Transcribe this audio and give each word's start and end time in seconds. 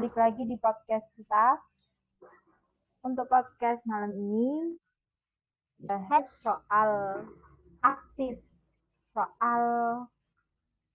balik 0.00 0.16
lagi 0.16 0.48
di 0.48 0.56
podcast 0.56 1.04
kita. 1.12 1.60
Untuk 3.04 3.28
podcast 3.28 3.84
malam 3.84 4.16
ini 4.16 4.80
bahas 5.76 6.24
soal 6.40 7.20
aktif, 7.84 8.40
soal 9.12 9.62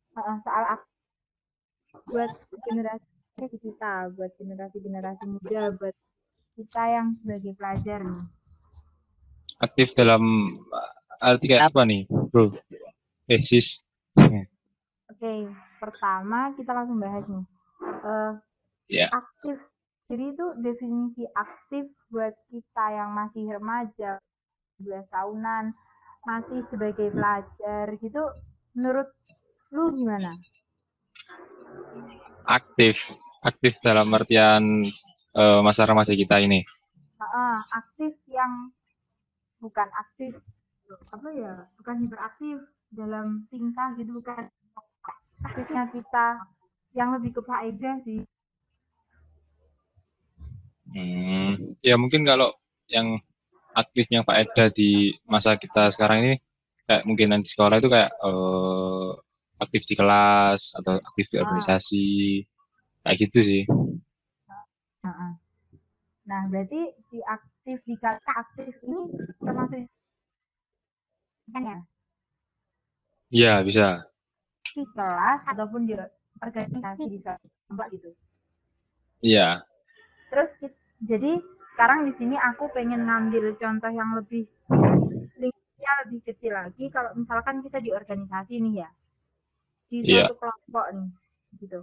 uh, 0.10 0.36
soal 0.42 0.64
aktif 0.74 0.98
buat 2.10 2.34
generasi 2.66 3.58
kita, 3.62 4.10
buat 4.18 4.34
generasi-generasi 4.42 5.38
muda, 5.38 5.70
buat 5.78 5.94
kita 6.58 6.84
yang 6.90 7.14
sebagai 7.14 7.54
pelajar 7.62 8.02
nih. 8.02 8.26
Aktif 9.62 9.94
dalam 9.94 10.26
arti 11.22 11.46
kayak 11.46 11.70
apa 11.70 11.86
nih, 11.86 12.10
bro? 12.10 12.58
Eh, 13.30 13.46
sis. 13.46 13.86
Oke, 15.14 15.46
pertama 15.78 16.58
kita 16.58 16.74
langsung 16.74 16.98
bahas 16.98 17.30
nih. 17.30 17.46
Uh, 18.02 18.42
Ya. 18.86 19.10
aktif. 19.10 19.58
Jadi 20.06 20.38
itu 20.38 20.46
definisi 20.62 21.26
aktif 21.34 21.90
buat 22.14 22.38
kita 22.54 22.86
yang 22.94 23.10
masih 23.18 23.58
remaja, 23.58 24.22
12 24.78 25.10
tahunan, 25.10 25.74
masih 26.30 26.62
sebagai 26.70 27.10
pelajar 27.10 27.98
gitu, 27.98 28.22
menurut 28.78 29.10
lu 29.74 29.90
gimana? 29.98 30.38
Aktif. 32.46 33.02
Aktif 33.42 33.82
dalam 33.82 34.14
artian 34.14 34.86
eh, 35.34 35.60
masa 35.66 35.90
remaja 35.90 36.14
kita 36.14 36.38
ini. 36.38 36.62
Heeh, 37.18 37.58
aktif 37.74 38.14
yang 38.30 38.70
bukan 39.58 39.90
aktif 39.98 40.38
apa 41.10 41.30
ya, 41.34 41.66
bukan 41.82 41.96
hiperaktif 42.06 42.58
dalam 42.94 43.50
tingkah 43.50 43.98
gitu 43.98 44.22
bukan 44.22 44.46
aktifnya 45.42 45.90
kita 45.90 46.46
yang 46.94 47.10
lebih 47.18 47.34
ke 47.34 47.42
faedah 47.42 47.98
sih. 48.06 48.22
Hmm, 50.96 51.76
ya 51.84 52.00
mungkin 52.00 52.24
kalau 52.24 52.56
yang 52.88 53.20
aktifnya 53.76 54.24
faedah 54.24 54.72
di 54.72 55.12
masa 55.28 55.60
kita 55.60 55.92
sekarang 55.92 56.24
ini 56.24 56.34
kayak 56.88 57.04
mungkin 57.04 57.36
nanti 57.36 57.52
sekolah 57.52 57.84
itu 57.84 57.92
kayak 57.92 58.16
eh, 58.16 59.10
aktif 59.60 59.84
di 59.84 59.96
kelas 60.00 60.72
atau 60.80 60.96
aktif 60.96 61.26
di 61.28 61.36
Ah. 61.36 61.42
organisasi 61.44 62.06
kayak 63.04 63.18
gitu 63.28 63.40
sih. 63.44 63.64
Nah, 66.26 66.42
berarti 66.50 66.90
si 67.12 67.20
aktif 67.22 67.78
di 67.86 67.96
kata 68.00 68.32
aktif 68.34 68.74
ini 68.82 69.00
termasuk 69.38 69.86
kan 71.54 71.62
ya 71.62 71.80
Iya 73.30 73.54
bisa. 73.62 73.88
di 74.76 74.84
kelas 74.92 75.40
ataupun 75.46 75.86
di 75.86 75.94
organisasi 76.42 77.04
di 77.08 77.18
suatu 77.22 77.46
tempat 77.70 77.88
gitu. 77.94 78.10
Iya. 79.22 79.62
Terus 80.34 80.50
ki- 80.60 80.78
jadi 81.06 81.32
sekarang 81.76 82.08
di 82.08 82.14
sini 82.18 82.36
aku 82.40 82.72
pengen 82.72 83.04
ngambil 83.06 83.56
contoh 83.60 83.92
yang 83.92 84.16
lebih 84.16 84.48
lingkupnya 85.36 85.92
lebih 86.08 86.20
kecil 86.24 86.54
lagi. 86.56 86.88
Kalau 86.88 87.12
misalkan 87.14 87.60
kita 87.62 87.84
di 87.84 87.92
organisasi 87.92 88.64
nih 88.64 88.76
ya, 88.86 88.90
di 89.92 89.98
Iya. 90.02 90.26
suatu 90.32 90.36
kelompok 90.40 90.86
nih, 90.96 91.10
gitu. 91.60 91.80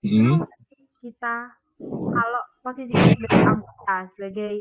Hmm. 0.00 0.44
Kita 1.00 1.34
kalau 1.88 2.42
posisi 2.64 2.92
sebagai 2.92 3.40
anggota, 3.44 3.96
sebagai 4.16 4.52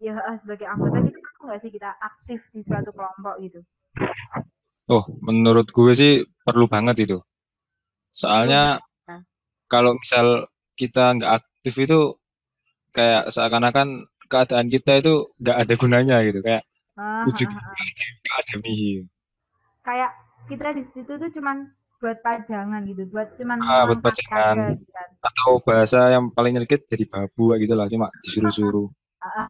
ya 0.00 0.16
sebagai 0.40 0.66
anggota 0.66 0.98
kita 1.04 1.18
tahu 1.20 1.42
nggak 1.50 1.60
sih 1.60 1.70
kita 1.70 1.90
aktif 2.00 2.40
di 2.54 2.60
suatu 2.64 2.90
kelompok 2.94 3.34
gitu. 3.44 3.60
Oh, 4.90 5.06
menurut 5.22 5.70
gue 5.70 5.92
sih 5.94 6.12
perlu 6.42 6.66
banget 6.66 7.06
itu. 7.06 7.18
Soalnya 8.14 8.78
Nah. 9.06 9.22
kalau 9.70 9.94
misal 9.98 10.50
kita 10.74 11.14
nggak 11.18 11.30
aktif 11.60 11.76
itu 11.76 12.16
kayak 12.96 13.28
seakan-akan 13.28 14.08
keadaan 14.32 14.72
kita 14.72 15.04
itu 15.04 15.28
nggak 15.36 15.56
ada 15.60 15.74
gunanya 15.76 16.16
gitu. 16.24 16.40
Kayak 16.40 16.64
Ah, 16.96 17.28
wujud 17.28 17.48
ah, 17.52 17.60
ah. 17.60 17.76
akademi. 18.40 19.04
kayak 19.84 20.12
kita 20.48 20.72
di 20.72 20.82
situ 20.96 21.12
tuh 21.20 21.30
cuman 21.36 21.68
buat 22.00 22.16
pajangan 22.24 22.80
gitu, 22.88 23.04
buat 23.12 23.36
cuman 23.36 23.60
Ah, 23.60 23.84
buat 23.84 24.00
pajangan. 24.00 24.56
aja 24.56 24.72
gitu 24.80 24.88
kan. 24.88 25.08
Atau 25.20 25.60
bahasa 25.60 26.08
yang 26.08 26.32
paling 26.32 26.56
nyelkit 26.56 26.88
jadi 26.88 27.04
babu 27.04 27.52
gitu 27.60 27.76
lah, 27.76 27.92
cuma 27.92 28.08
disuruh-suruh. 28.24 28.88
Ah, 29.20 29.44
ah. 29.44 29.46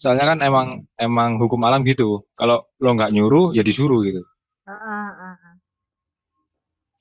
Soalnya 0.00 0.32
kan 0.32 0.38
emang 0.40 0.88
emang 0.96 1.36
hukum 1.36 1.60
alam 1.68 1.84
gitu. 1.84 2.24
Kalau 2.40 2.64
lo 2.80 2.88
nggak 2.96 3.12
nyuruh 3.12 3.52
ya 3.52 3.60
disuruh 3.60 4.00
gitu. 4.00 4.24
Ah, 4.64 4.72
ah, 4.72 5.08
ah, 5.12 5.36
ah. 5.44 5.54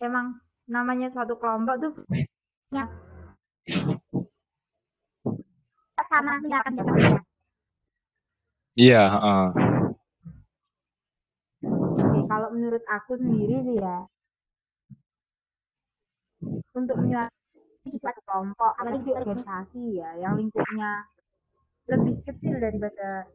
Emang 0.04 0.44
namanya 0.68 1.08
suatu 1.16 1.40
kelompok 1.40 1.76
tuh 1.80 1.92
sama 6.16 6.40
tindakan 6.40 6.74
jabatan. 6.80 7.14
Iya, 8.76 9.02
heeh. 9.12 9.46
Oke, 11.66 12.20
kalau 12.28 12.50
menurut 12.56 12.84
aku 12.88 13.20
sendiri 13.20 13.56
sih 13.68 13.78
ya, 13.80 13.98
untuk 16.76 16.96
menyuarakan 17.00 17.36
di 17.84 18.00
suatu 18.00 18.22
kelompok, 18.24 18.72
apalagi 18.80 19.04
di 19.04 19.14
organisasi 19.16 19.84
ya, 20.00 20.10
yang 20.24 20.40
lingkupnya 20.40 21.04
lebih 21.92 22.16
kecil 22.24 22.56
daripada 22.64 23.28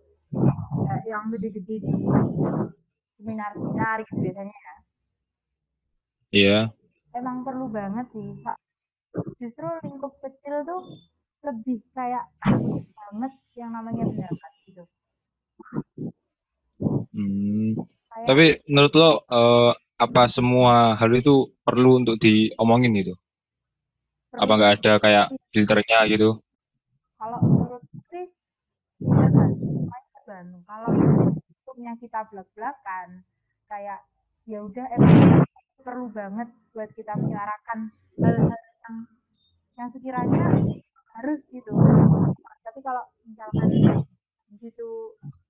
ya, 0.88 0.94
yang 1.04 1.28
gede-gede 1.36 1.84
di 1.84 1.92
seminar-seminar 3.20 3.96
gitu 4.08 4.20
biasanya 4.24 4.56
ya. 4.56 4.74
Iya. 6.30 6.58
Emang 7.12 7.42
perlu 7.44 7.68
banget 7.68 8.06
sih. 8.14 8.40
Justru 9.40 9.66
lingkup 9.84 10.12
kecil 10.22 10.62
tuh 10.62 10.80
lebih 11.46 11.80
kayak 11.96 12.24
banget 12.94 13.32
yang 13.56 13.70
namanya 13.74 14.04
pendapat 14.06 14.52
gitu. 14.68 14.82
Hmm. 17.10 17.74
Kayak 18.10 18.26
Tapi 18.26 18.46
menurut 18.70 18.92
lo 18.94 19.10
eh, 19.28 19.72
apa 20.00 20.22
semua 20.30 20.96
hal 20.96 21.10
itu 21.12 21.52
perlu 21.64 22.04
untuk 22.04 22.16
diomongin 22.16 22.94
gitu? 23.00 23.14
Apa 24.36 24.46
perlu 24.46 24.58
nggak 24.58 24.74
ada 24.80 24.92
kayak 25.02 25.26
filternya 25.50 26.06
gitu? 26.06 26.38
kalau 27.20 27.38
menurut 27.44 27.84
sih 28.08 28.26
tergantung 28.96 29.92
Pasti 29.92 30.08
tergantung 30.24 30.62
kalau 30.64 30.90
hukumnya 31.36 31.92
kita 32.00 32.24
belak-belakan 32.32 33.08
kayak 33.68 34.00
ya 34.48 34.64
udah 34.64 34.86
emang 34.96 35.44
perlu 35.84 36.08
banget 36.08 36.48
buat 36.72 36.88
kita 36.96 37.12
menyuarakan 37.20 37.92
hal-hal 38.24 38.59
yang 38.90 39.06
yang 39.78 39.88
sekiranya 39.94 40.44
harus 41.14 41.38
gitu 41.54 41.70
tapi 42.66 42.78
kalau 42.82 43.02
misalkan 43.22 43.70
di 44.50 44.56
situ 44.58 44.90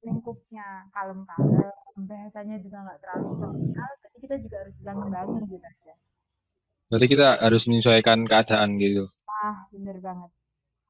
lingkupnya 0.04 0.84
kalem-kalem 0.92 1.72
bahasanya 2.04 2.56
juga 2.60 2.84
nggak 2.84 3.00
terlalu 3.00 3.30
formal 3.40 3.90
jadi 4.04 4.16
kita 4.24 4.36
juga 4.44 4.56
harus 4.64 4.74
bisa 4.76 4.90
ngembangin 4.92 5.42
gitu 5.48 5.64
aja 5.64 5.94
Berarti 6.92 7.06
kita 7.08 7.28
harus 7.44 7.62
menyesuaikan 7.68 8.18
keadaan 8.30 8.70
gitu. 8.84 9.08
ah 9.42 9.56
bener 9.72 9.96
banget 10.06 10.30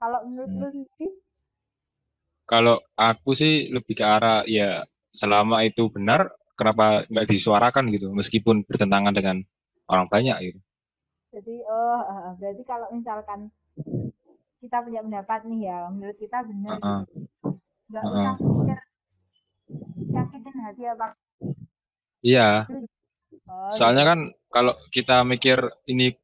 kalau 0.01 0.21
menurut 0.29 0.51
Hmm. 0.51 0.61
lu 0.61 0.69
sendiri 0.75 1.07
Kalau 2.51 2.77
aku 3.09 3.31
sih 3.41 3.53
lebih 3.75 3.95
ke 4.01 4.05
arah 4.17 4.39
ya 4.59 4.69
selama 5.21 5.57
itu 5.69 5.83
benar, 5.95 6.21
kenapa 6.59 6.85
nggak 7.11 7.27
disuarakan 7.33 7.85
gitu, 7.95 8.07
meskipun 8.21 8.57
bertentangan 8.69 9.15
dengan 9.19 9.37
orang 9.93 10.07
banyak 10.15 10.37
gitu. 10.51 10.59
Jadi 11.31 11.55
oh 11.71 12.01
berarti 12.39 12.63
kalau 12.67 12.87
misalkan 12.91 13.41
kita 14.61 14.77
punya 14.85 15.01
pendapat 15.07 15.41
nih 15.49 15.61
ya, 15.71 15.79
menurut 15.89 16.17
kita 16.21 16.39
benar 16.45 16.77
Heeh. 16.83 17.01
nggak 17.91 18.05
Heeh. 18.05 18.15
usah 18.17 18.35
mikir 18.39 18.79
yakin 20.15 20.43
hati 20.67 20.83
apa. 20.91 21.07
Iya, 22.23 22.69
Oh, 23.51 23.71
soalnya 23.77 24.05
kan 24.11 24.19
kalau 24.55 24.75
kita 24.95 25.17
mikir 25.33 25.59
ini 25.93 26.15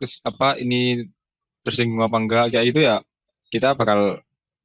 kes- 0.00 0.22
apa 0.30 0.56
ini 0.64 1.04
tersinggung 1.64 2.02
apa 2.06 2.16
enggak 2.22 2.44
kayak 2.52 2.66
itu 2.70 2.80
ya 2.88 2.96
kita 3.52 3.68
bakal 3.80 4.20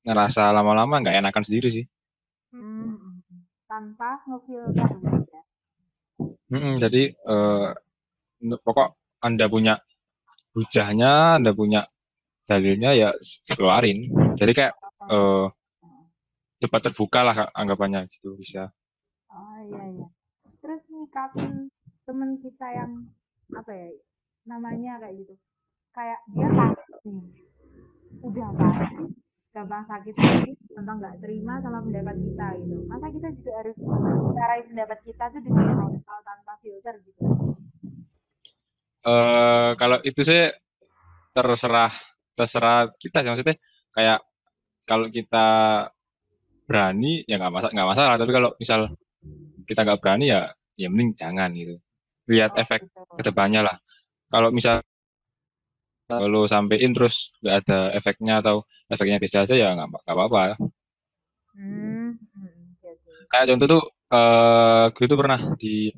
ngerasa 0.06 0.44
lama-lama 0.56 0.96
nggak 1.02 1.18
enakan 1.22 1.44
sendiri 1.48 1.70
sih. 1.76 1.86
gitu. 1.86 2.56
Hmm, 2.56 2.96
hmm, 3.02 3.16
hmm. 3.30 3.42
tanpa 3.70 4.10
ngefilter 4.28 4.90
gitu 5.02 5.24
ya. 5.34 5.42
Mm-mm, 6.52 6.74
jadi 6.78 7.04
eh, 7.12 7.68
n- 8.48 8.62
pokok 8.66 8.90
Anda 9.26 9.46
punya 9.50 9.74
hujahnya, 10.56 11.38
Anda 11.38 11.52
punya 11.52 11.84
dalilnya 12.48 12.96
ya 12.96 13.10
keluarin. 13.52 14.10
Jadi 14.40 14.52
kayak 14.56 14.74
eh, 15.12 15.46
cepat 16.64 16.82
terbuka 16.90 17.20
lah 17.28 17.36
anggapannya 17.52 18.08
gitu 18.10 18.40
bisa. 18.40 18.72
Oh 19.30 19.60
iya 19.68 19.84
iya. 19.92 20.08
Terus 20.64 20.82
nyikapin 20.90 21.70
temen 22.08 22.40
kita 22.40 22.68
yang 22.72 22.92
apa 23.54 23.72
ya 23.76 23.90
namanya 24.48 24.98
kayak 25.04 25.16
gitu. 25.20 25.34
Kayak 25.92 26.20
dia 26.32 26.48
nih. 27.06 27.28
Udah 28.24 28.50
pasti 28.56 28.96
gampang 29.52 29.84
sakit 29.88 30.16
hati, 30.20 30.52
gampang 30.76 30.98
nggak 31.00 31.18
terima 31.24 31.60
sama 31.64 31.80
pendapat 31.84 32.16
kita 32.20 32.48
gitu. 32.64 32.76
Masa 32.88 33.08
kita 33.12 33.28
juga 33.36 33.52
harus 33.64 33.78
cara 34.36 34.54
pendapat 34.64 35.00
kita 35.04 35.24
tuh 35.32 35.42
dengan 35.44 35.96
tanpa 36.04 36.54
filter 36.60 36.96
gitu. 37.04 37.55
Eh 39.06 39.70
kalau 39.78 39.98
itu 40.02 40.22
sih 40.26 40.50
terserah 41.36 41.94
terserah 42.38 42.90
kita 42.98 43.22
sih 43.22 43.30
maksudnya. 43.32 43.56
Kayak 43.96 44.20
kalau 44.90 45.08
kita 45.14 45.48
berani 46.66 47.22
ya 47.30 47.38
nggak 47.38 47.54
masalah 47.54 47.72
nggak 47.74 47.90
masalah. 47.94 48.14
Tapi 48.18 48.32
kalau 48.34 48.50
misal 48.58 48.80
kita 49.70 49.82
nggak 49.86 50.00
berani 50.02 50.26
ya 50.34 50.42
ya 50.76 50.88
mending 50.90 51.14
jangan 51.18 51.50
gitu. 51.54 51.76
Lihat 52.30 52.52
Oh, 52.58 52.62
efek 52.62 52.82
gitu. 52.90 53.02
ke 53.18 53.22
depannya 53.24 53.62
lah. 53.62 53.76
Kalau 54.34 54.50
misal 54.50 54.82
kalau 56.06 56.46
sampein 56.46 56.94
terus 56.94 57.34
nggak 57.42 57.56
ada 57.66 57.80
efeknya 57.98 58.34
atau 58.42 58.62
efeknya 58.90 59.18
biasa 59.18 59.46
aja 59.50 59.56
ya 59.58 59.70
nggak 59.74 59.90
nggak 59.90 60.16
apa-apa. 60.18 60.42
Hmm, 61.56 62.18
hmm, 62.36 62.78
oke. 62.84 63.12
kayak 63.32 63.46
contoh 63.54 63.68
tuh 63.80 63.84
eh 64.14 64.86
gue 64.94 65.06
tuh 65.10 65.18
pernah 65.18 65.40
di 65.58 65.90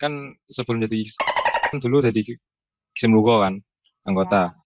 kan 0.00 0.12
sebelum 0.50 0.84
jadi 0.88 0.98
dulu 1.78 2.02
jadi 2.02 2.34
Kisim 2.90 3.14
Lugo 3.14 3.38
kan 3.38 3.62
anggota. 4.02 4.58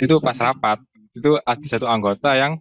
Itu 0.00 0.22
pas 0.24 0.36
rapat 0.40 0.80
itu 1.12 1.36
ada 1.44 1.66
satu 1.68 1.84
anggota 1.88 2.32
yang 2.32 2.56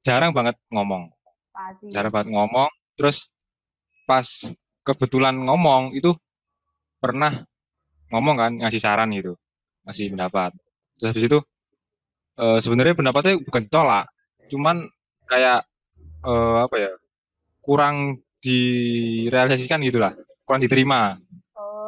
jarang 0.00 0.32
banget 0.32 0.56
ngomong. 0.72 1.12
Pasti. 1.52 1.92
jarang 1.92 2.08
banget 2.08 2.32
ngomong 2.32 2.72
terus 2.96 3.28
pas 4.08 4.24
kebetulan 4.88 5.36
ngomong 5.36 5.92
itu 5.92 6.16
pernah 6.96 7.44
ngomong 8.08 8.36
kan 8.40 8.52
ngasih 8.56 8.80
saran 8.80 9.12
gitu 9.12 9.36
ngasih 9.84 10.16
pendapat. 10.16 10.56
Terus 10.96 11.08
habis 11.12 11.24
itu 11.28 11.38
eh, 12.40 12.58
sebenarnya 12.62 12.94
pendapatnya 12.96 13.36
bukan 13.42 13.62
ditolak 13.68 14.06
cuman 14.48 14.88
kayak 15.28 15.64
eh, 16.24 16.56
apa 16.64 16.76
ya 16.76 16.92
kurang 17.64 18.20
direalisasikan 18.42 19.80
gitulah 19.86 20.12
kurang 20.44 20.60
diterima 20.66 21.16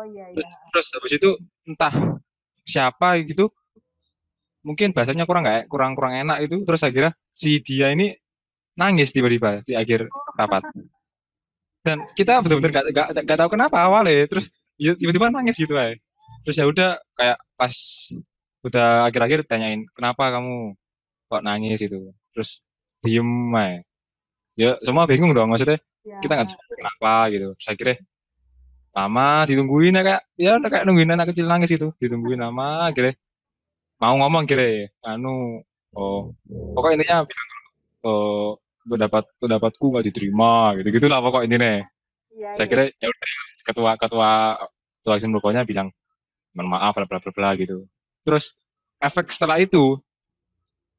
Oh 0.05 0.07
iya 0.13 0.29
terus, 0.37 0.45
iya. 0.45 0.69
terus 0.69 0.87
habis 0.93 1.13
itu 1.17 1.31
entah 1.65 1.95
siapa 2.69 3.25
gitu 3.25 3.49
mungkin 4.61 4.93
bahasanya 4.93 5.25
kurang 5.25 5.49
nggak 5.49 5.73
kurang 5.73 5.97
kurang 5.97 6.13
enak 6.13 6.45
itu 6.45 6.61
terus 6.69 6.85
akhirnya 6.85 7.13
si 7.33 7.65
dia 7.65 7.89
ini 7.89 8.13
nangis 8.77 9.17
tiba-tiba 9.17 9.65
di 9.65 9.73
akhir 9.73 10.13
rapat. 10.37 10.69
Dan 11.85 12.05
kita 12.13 12.45
benar-benar 12.45 12.71
nggak 12.73 12.85
nggak 12.93 13.09
nggak 13.25 13.39
tahu 13.41 13.51
kenapa 13.57 13.77
awalnya 13.81 14.29
terus 14.29 14.53
ya 14.77 14.93
tiba-tiba 14.93 15.33
nangis 15.33 15.57
gitu 15.57 15.73
aja. 15.73 15.97
Terus 16.45 16.57
ya 16.61 16.65
udah 16.69 16.91
kayak 17.17 17.39
pas 17.57 17.75
udah 18.65 18.89
akhir-akhir 19.09 19.41
tanyain 19.49 19.89
kenapa 19.97 20.33
kamu 20.37 20.77
kok 21.33 21.43
nangis 21.45 21.81
itu 21.81 22.13
terus 22.37 22.61
diem 23.01 23.53
aja. 23.57 23.81
Ya 24.55 24.71
semua 24.85 25.09
bingung 25.09 25.33
dong 25.33 25.49
maksudnya 25.49 25.81
Ya, 26.05 26.21
kita 26.21 26.37
nggak 26.37 26.49
tahu 26.53 26.77
kenapa 26.77 27.13
gitu. 27.33 27.49
Terus 27.57 27.69
akhirnya 27.73 27.97
lama 28.95 29.43
ditungguin 29.51 29.99
ya 29.99 30.03
kayak 30.07 30.23
ya 30.39 30.51
udah 30.63 30.71
kayak 30.71 30.85
nungguin 30.87 31.11
anak 31.11 31.35
kecil 31.35 31.47
nangis 31.51 31.75
itu. 31.75 31.91
Ditungguin 31.99 32.39
lama 32.39 32.89
akhirnya 32.89 33.19
mau 33.99 34.15
ngomong 34.23 34.47
kira 34.47 34.91
anu 35.03 35.63
oh 35.95 36.35
pokoknya 36.75 36.95
intinya 37.03 37.17
bilang 37.27 37.51
oh 38.07 38.59
pendapat 38.85 39.25
pendapatku 39.43 39.85
nggak 39.91 40.07
diterima 40.11 40.79
gitu 40.79 40.89
gitulah 40.95 41.19
pokok 41.19 41.43
intinya. 41.47 41.83
Iya, 42.35 42.51
saya 42.55 42.67
iya. 42.67 42.71
kira 42.71 42.83
ya 42.99 43.07
udah 43.11 43.29
ketua 43.67 43.93
ketua 43.99 44.31
ketua 45.03 45.15
Asim 45.19 45.35
pokoknya 45.35 45.67
bilang 45.67 45.91
mohon 46.55 46.71
maaf 46.71 46.95
bla 46.95 47.07
bla 47.11 47.19
bla 47.19 47.33
bla 47.35 47.51
gitu. 47.59 47.91
Terus 48.23 48.55
efek 49.03 49.35
setelah 49.35 49.59
itu 49.59 49.99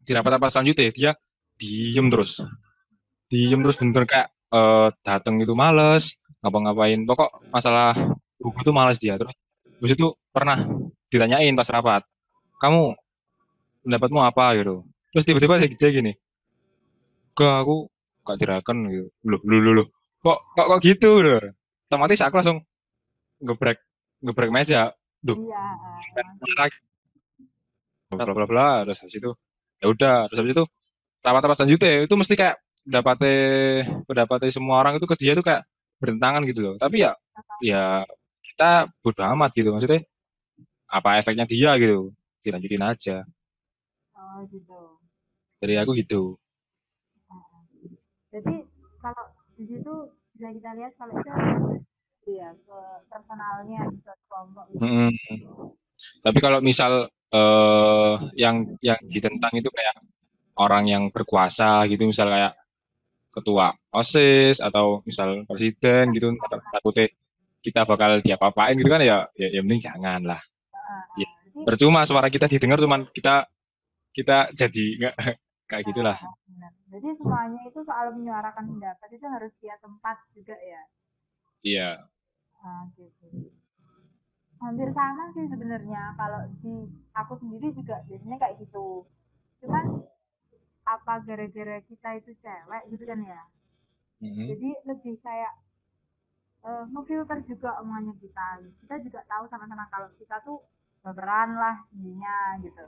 di 0.03 0.11
rapat-rapat 0.11 0.51
selanjutnya 0.51 0.91
dia 0.91 1.11
diem 1.55 2.11
terus. 2.11 2.43
Diem 3.31 3.59
terus 3.63 3.77
bener 3.79 4.03
kayak 4.03 4.27
eh, 4.51 4.87
datang 5.01 5.39
itu 5.39 5.55
males 5.55 6.19
ngapa-ngapain. 6.45 7.01
Pokok 7.09 7.49
masalah 7.49 7.97
buku 8.37 8.61
itu 8.61 8.71
males 8.71 9.01
dia. 9.01 9.17
Terus 9.17 9.33
terus 9.81 9.91
itu 9.97 10.07
pernah 10.29 10.61
ditanyain 11.09 11.57
pas 11.57 11.67
rapat 11.73 12.05
kamu 12.61 12.93
pendapatmu 13.81 14.19
apa? 14.21 14.45
Gitu. 14.61 14.85
Terus 15.11 15.25
tiba-tiba 15.25 15.57
dia, 15.57 15.69
dia 15.73 15.89
gini 15.89 16.13
gak 17.35 17.55
aku 17.67 17.75
gak 18.23 18.37
diraken 18.39 18.77
gitu. 18.89 19.07
Loh 19.27 19.41
loh 19.43 19.59
loh, 19.59 19.73
loh. 19.83 19.87
kok 20.23 20.39
kok 20.55 20.67
kok 20.71 20.79
gitu? 20.81 21.11
Loh. 21.21 21.43
Otomatis 21.91 22.23
aku 22.23 22.35
langsung 22.39 22.57
ngebrek 23.43 23.77
ngebrek 24.23 24.51
meja. 24.55 24.95
Duh. 25.21 25.35
Iya. 25.35 26.65
bla 28.15 28.31
bla 28.31 28.47
bla. 28.47 28.67
Terus 28.87 28.99
habis 29.03 29.15
itu 29.19 29.31
ya 29.83 29.85
udah. 29.91 30.17
Terus 30.31 30.39
habis 30.41 30.53
itu 30.55 30.63
rapat-rapat 31.21 31.57
selanjutnya 31.59 31.91
itu 32.07 32.15
mesti 32.15 32.33
kayak 32.37 32.55
pendapatnya 32.85 33.35
pendapatnya 34.05 34.49
semua 34.53 34.75
orang 34.81 35.01
itu 35.01 35.05
ke 35.09 35.15
dia 35.17 35.33
tuh 35.33 35.41
kayak 35.41 35.65
bertentangan 36.01 36.43
gitu 36.49 36.59
loh 36.61 36.75
tapi 36.77 37.03
ya 37.05 37.11
ya 37.63 38.03
kita 38.53 38.91
bodo 39.03 39.21
amat 39.35 39.51
gitu 39.55 39.71
maksudnya 39.71 40.01
apa 40.87 41.19
efeknya 41.19 41.45
dia 41.49 41.75
gitu 41.81 42.13
dilanjutin 42.45 42.83
aja 42.85 43.17
Oh 44.15 44.43
gitu. 44.51 44.99
dari 45.59 45.75
aku 45.79 45.91
gitu 45.95 46.35
Jadi 48.35 48.67
kalau 48.99 49.25
di 49.55 49.63
situ 49.63 49.93
bisa 50.35 50.51
kita 50.51 50.71
lihat 50.75 50.91
kalau 50.99 51.15
itu 51.15 52.31
ya 52.35 52.51
ke 52.51 52.79
personalnya 53.07 53.85
di 53.87 53.97
suatu 54.03 54.23
kelompok 54.27 54.65
gitu. 54.75 54.81
Mm-mm. 54.83 55.13
tapi 56.25 56.39
kalau 56.43 56.59
misal 56.59 57.07
eh 57.31 58.13
yang 58.35 58.75
yang 58.83 58.99
ditentang 59.07 59.53
itu 59.55 59.69
kayak 59.71 59.95
orang 60.59 60.87
yang 60.87 61.03
berkuasa 61.11 61.87
gitu 61.87 62.07
misal 62.07 62.27
kayak 62.31 62.55
ketua 63.35 63.75
osis 63.91 64.63
atau 64.63 65.03
misal 65.03 65.43
presiden 65.43 66.15
gitu 66.15 66.31
takutnya 66.71 67.11
kita 67.59 67.81
bakal 67.83 68.21
diapa-apain 68.23 68.77
gitu 68.79 68.87
kan 68.87 69.01
ya 69.03 69.27
ya, 69.35 69.47
ya 69.51 69.61
mending 69.61 69.83
jangan 69.83 70.23
lah 70.23 70.41
Ya. 71.15 71.29
Percuma 71.65 72.03
suara 72.03 72.27
kita 72.27 72.51
didengar 72.51 72.77
cuman 72.77 73.07
kita 73.15 73.47
kita 74.11 74.51
jadi 74.55 74.85
nggak 75.01 75.15
kayak 75.69 75.83
gitulah 75.91 76.17
benar. 76.47 76.71
Jadi 76.91 77.07
semuanya 77.19 77.61
itu 77.67 77.79
soal 77.83 78.13
menyuarakan 78.15 78.77
pendapat 78.77 79.09
itu 79.11 79.25
harus 79.27 79.51
dia 79.59 79.75
tempat 79.81 80.17
juga 80.35 80.55
ya. 80.55 80.81
iya 81.65 81.89
Nah, 82.65 82.89
gitu. 82.97 83.53
Hampir 84.57 84.89
sama 84.97 85.29
sih 85.37 85.45
sebenarnya 85.45 86.17
kalau 86.17 86.49
di 86.65 86.89
aku 87.13 87.37
sendiri 87.37 87.69
juga 87.77 88.01
biasanya 88.09 88.37
kayak 88.41 88.57
gitu. 88.57 89.05
Cuman 89.61 90.01
apa 90.95 91.13
gara-gara 91.27 91.77
kita 91.89 92.09
itu 92.19 92.31
cewek 92.43 92.83
gitu 92.91 93.03
kan 93.09 93.19
ya. 93.31 93.41
Mhm. 94.23 94.45
Jadi 94.49 94.69
lebih 94.89 95.15
kayak 95.25 95.53
eh 96.69 96.83
ngefilter 96.91 97.39
juga 97.49 97.69
omongannya 97.81 98.13
kita. 98.23 98.47
Kita 98.81 98.95
juga 99.05 99.19
tahu 99.31 99.43
sama-sama 99.51 99.85
kalau 99.93 100.09
kita 100.19 100.35
tuh 100.47 100.57
berperan 101.03 101.49
lah 101.61 101.75
intinya 101.93 102.37
gitu. 102.65 102.85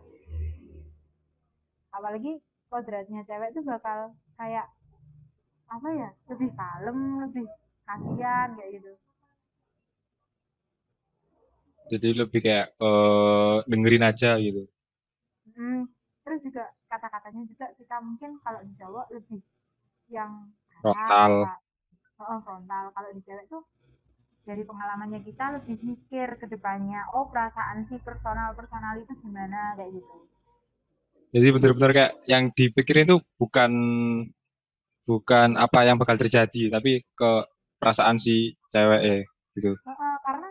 Apalagi 1.95 2.31
kodratnya 2.71 3.21
cewek 3.27 3.49
tuh 3.55 3.63
bakal 3.71 3.99
kayak 4.39 4.67
apa 5.67 5.89
ya 5.99 6.09
lebih 6.31 6.49
kalem 6.59 6.99
lebih 7.27 7.45
kasihan 7.87 8.47
kayak 8.55 8.71
gitu 8.79 8.91
jadi 11.91 12.07
lebih 12.21 12.39
kayak 12.45 12.67
eh 12.87 13.57
dengerin 13.69 14.03
aja 14.09 14.31
gitu 14.45 14.61
Hmm, 15.55 15.89
terus 16.23 16.39
juga 16.45 16.63
kata-katanya 16.87 17.43
juga 17.47 17.65
kita 17.75 17.95
mungkin 17.99 18.39
kalau 18.41 18.59
di 18.63 18.73
cowok 18.79 19.05
lebih 19.11 19.41
yang 20.07 20.51
Frontal. 20.81 21.57
oh, 22.21 22.39
frontal. 22.45 22.85
Kalau 22.93 23.09
di 23.13 23.21
cewek 23.25 23.45
tuh 23.49 23.63
dari 24.47 24.63
pengalamannya 24.63 25.19
kita 25.27 25.59
lebih 25.59 25.75
mikir 25.83 26.39
ke 26.39 26.45
depannya 26.47 27.03
oh 27.11 27.27
perasaan 27.27 27.83
si 27.91 27.99
personal 27.99 28.55
personal 28.55 28.95
itu 28.95 29.11
gimana? 29.19 29.75
kayak 29.75 29.91
gitu. 29.91 30.15
Jadi 31.35 31.47
benar-benar 31.51 31.91
kayak 31.91 32.13
yang 32.23 32.43
dipikirin 32.55 33.07
itu 33.11 33.17
bukan 33.35 33.71
bukan 35.03 35.49
apa 35.59 35.79
yang 35.83 35.99
bakal 35.99 36.15
terjadi 36.15 36.71
tapi 36.71 37.03
ke 37.11 37.31
perasaan 37.79 38.21
si 38.21 38.55
cewek 38.71 39.01
eh 39.03 39.23
gitu. 39.59 39.75
Karena 40.23 40.49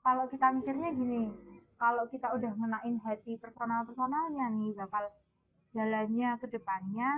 kalau 0.00 0.24
kita 0.32 0.48
mikirnya 0.54 0.90
gini 0.96 1.28
kalau 1.76 2.08
kita 2.08 2.32
udah 2.32 2.52
ngenain 2.56 2.96
hati 3.04 3.36
personal 3.36 3.84
personalnya 3.84 4.48
nih 4.56 4.72
bakal 4.72 5.04
jalannya 5.74 6.30
ke 6.38 6.46
depannya 6.48 7.10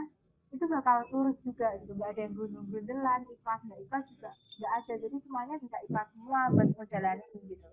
itu 0.50 0.64
bakal 0.66 1.04
lurus 1.12 1.36
juga 1.44 1.76
gitu. 1.84 1.92
Nggak 1.92 2.10
ada 2.16 2.20
yang 2.24 2.32
grundel-grundelan 2.32 3.20
ikhlas 3.28 3.60
nggak 3.68 3.80
ikhlas 3.84 4.04
juga 4.08 4.30
nggak 4.32 4.72
ada. 4.72 4.92
Jadi 4.96 5.16
semuanya 5.20 5.54
bisa 5.60 5.76
ikhlas 5.84 6.08
semua 6.16 6.40
buat 6.50 6.68
ngejalanin 6.72 7.30
gitu. 7.44 7.66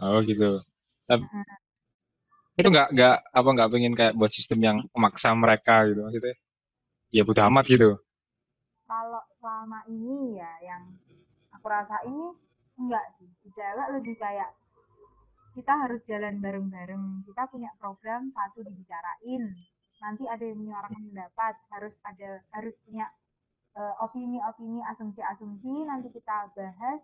Oh 0.00 0.20
gitu. 0.20 0.50
Tapi 1.08 1.24
itu 2.60 2.68
nggak 2.68 2.88
nggak 2.92 3.16
apa 3.32 3.48
nggak 3.56 3.70
pengen 3.72 3.94
kayak 3.96 4.16
buat 4.20 4.32
sistem 4.36 4.60
yang 4.60 4.76
memaksa 4.92 5.32
mereka 5.32 5.88
gitu 5.88 6.04
maksudnya? 6.04 6.36
Ya 7.10 7.22
bodo 7.24 7.40
amat 7.48 7.64
gitu. 7.66 7.90
Kalau 8.84 9.22
selama 9.40 9.80
ini 9.88 10.36
ya 10.36 10.52
yang 10.60 10.82
aku 11.56 11.66
rasa 11.66 11.96
ini 12.04 12.36
enggak 12.76 13.04
sih. 13.16 13.28
Di 13.40 13.48
cewek 13.54 13.88
lebih 13.96 14.14
kayak 14.20 14.59
kita 15.56 15.72
harus 15.86 16.00
jalan 16.06 16.38
bareng-bareng. 16.38 17.26
Kita 17.26 17.50
punya 17.50 17.70
program 17.78 18.30
satu 18.34 18.62
dibicarain. 18.62 19.54
Nanti 20.00 20.24
ada 20.26 20.44
yang 20.44 20.58
menyuarakan 20.62 21.02
pendapat. 21.10 21.54
Harus 21.70 21.94
ada 22.06 22.40
harus 22.54 22.74
punya 22.86 23.06
eh, 23.76 23.94
opini-opini 24.02 24.80
asumsi-asumsi. 24.94 25.74
Nanti 25.86 26.08
kita 26.14 26.50
bahas. 26.54 27.00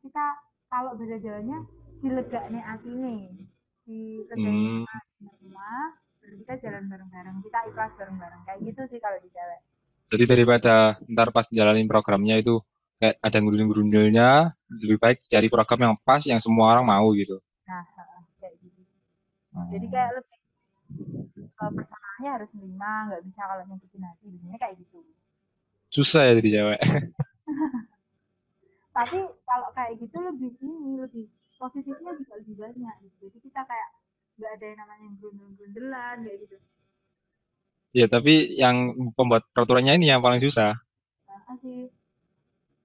Kita 0.00 0.24
kalau 0.66 0.94
beda 0.98 1.18
jalannya 1.22 1.62
dilegakne 2.02 2.60
atine 2.62 3.16
di 3.86 4.18
hmm, 4.26 4.82
rumah 5.22 5.94
terus 6.18 6.42
kita 6.42 6.54
jalan 6.66 6.90
bareng-bareng. 6.90 7.36
Kita 7.42 7.58
ikhlas 7.70 7.92
bareng-bareng. 7.94 8.40
Kayak 8.46 8.60
gitu 8.66 8.82
sih 8.90 8.98
kalau 8.98 9.18
di 9.22 9.30
cewek 9.30 9.60
Jadi 10.06 10.24
daripada 10.30 11.02
ntar 11.10 11.34
pas 11.34 11.50
jalanin 11.50 11.90
programnya 11.90 12.38
itu 12.38 12.62
kayak 12.96 13.20
ada 13.20 13.36
ngurundil-ngurundilnya, 13.42 14.30
lebih 14.80 14.98
baik 15.02 15.18
cari 15.28 15.48
program 15.52 15.80
yang 15.82 15.94
pas 16.00 16.22
yang 16.24 16.40
semua 16.40 16.76
orang 16.76 16.86
mau 16.88 17.12
gitu. 17.12 17.36
nah 17.66 17.82
heeh, 17.82 18.20
kayak 18.38 18.54
gitu 18.62 18.80
jadi 19.72 19.86
kayak 19.88 20.10
lebih 20.20 20.38
uh, 21.60 21.70
personalnya 21.72 22.30
harus 22.40 22.50
menerima 22.52 22.92
nggak 23.08 23.22
bisa 23.24 23.40
kalau 23.46 23.62
nyakitin 23.66 24.02
hati 24.04 24.24
biasanya 24.30 24.58
kayak 24.60 24.76
gitu 24.80 24.98
Susah 25.86 26.28
ya 26.28 26.32
jadi 26.36 26.50
cewek. 26.60 26.80
tapi 28.96 29.18
kalau 29.44 29.68
kayak 29.76 29.92
gitu 30.00 30.16
lebih 30.18 30.50
ini 30.60 31.00
lebih 31.00 31.24
positifnya 31.56 32.12
juga 32.16 32.32
lebih 32.40 32.54
banyak 32.56 32.94
gitu. 33.04 33.16
jadi 33.28 33.38
kita 33.44 33.60
kayak 33.64 33.88
nggak 34.36 34.52
ada 34.56 34.64
yang 34.64 34.78
namanya 34.80 35.08
grundel-grundelan 35.20 36.16
kayak 36.24 36.38
gitu 36.44 36.56
Ya 37.96 38.04
tapi 38.12 38.60
yang 38.60 38.92
pembuat 39.16 39.48
peraturannya 39.56 39.96
ini 39.96 40.12
yang 40.12 40.20
paling 40.20 40.36
susah. 40.44 40.76
nah, 41.24 41.40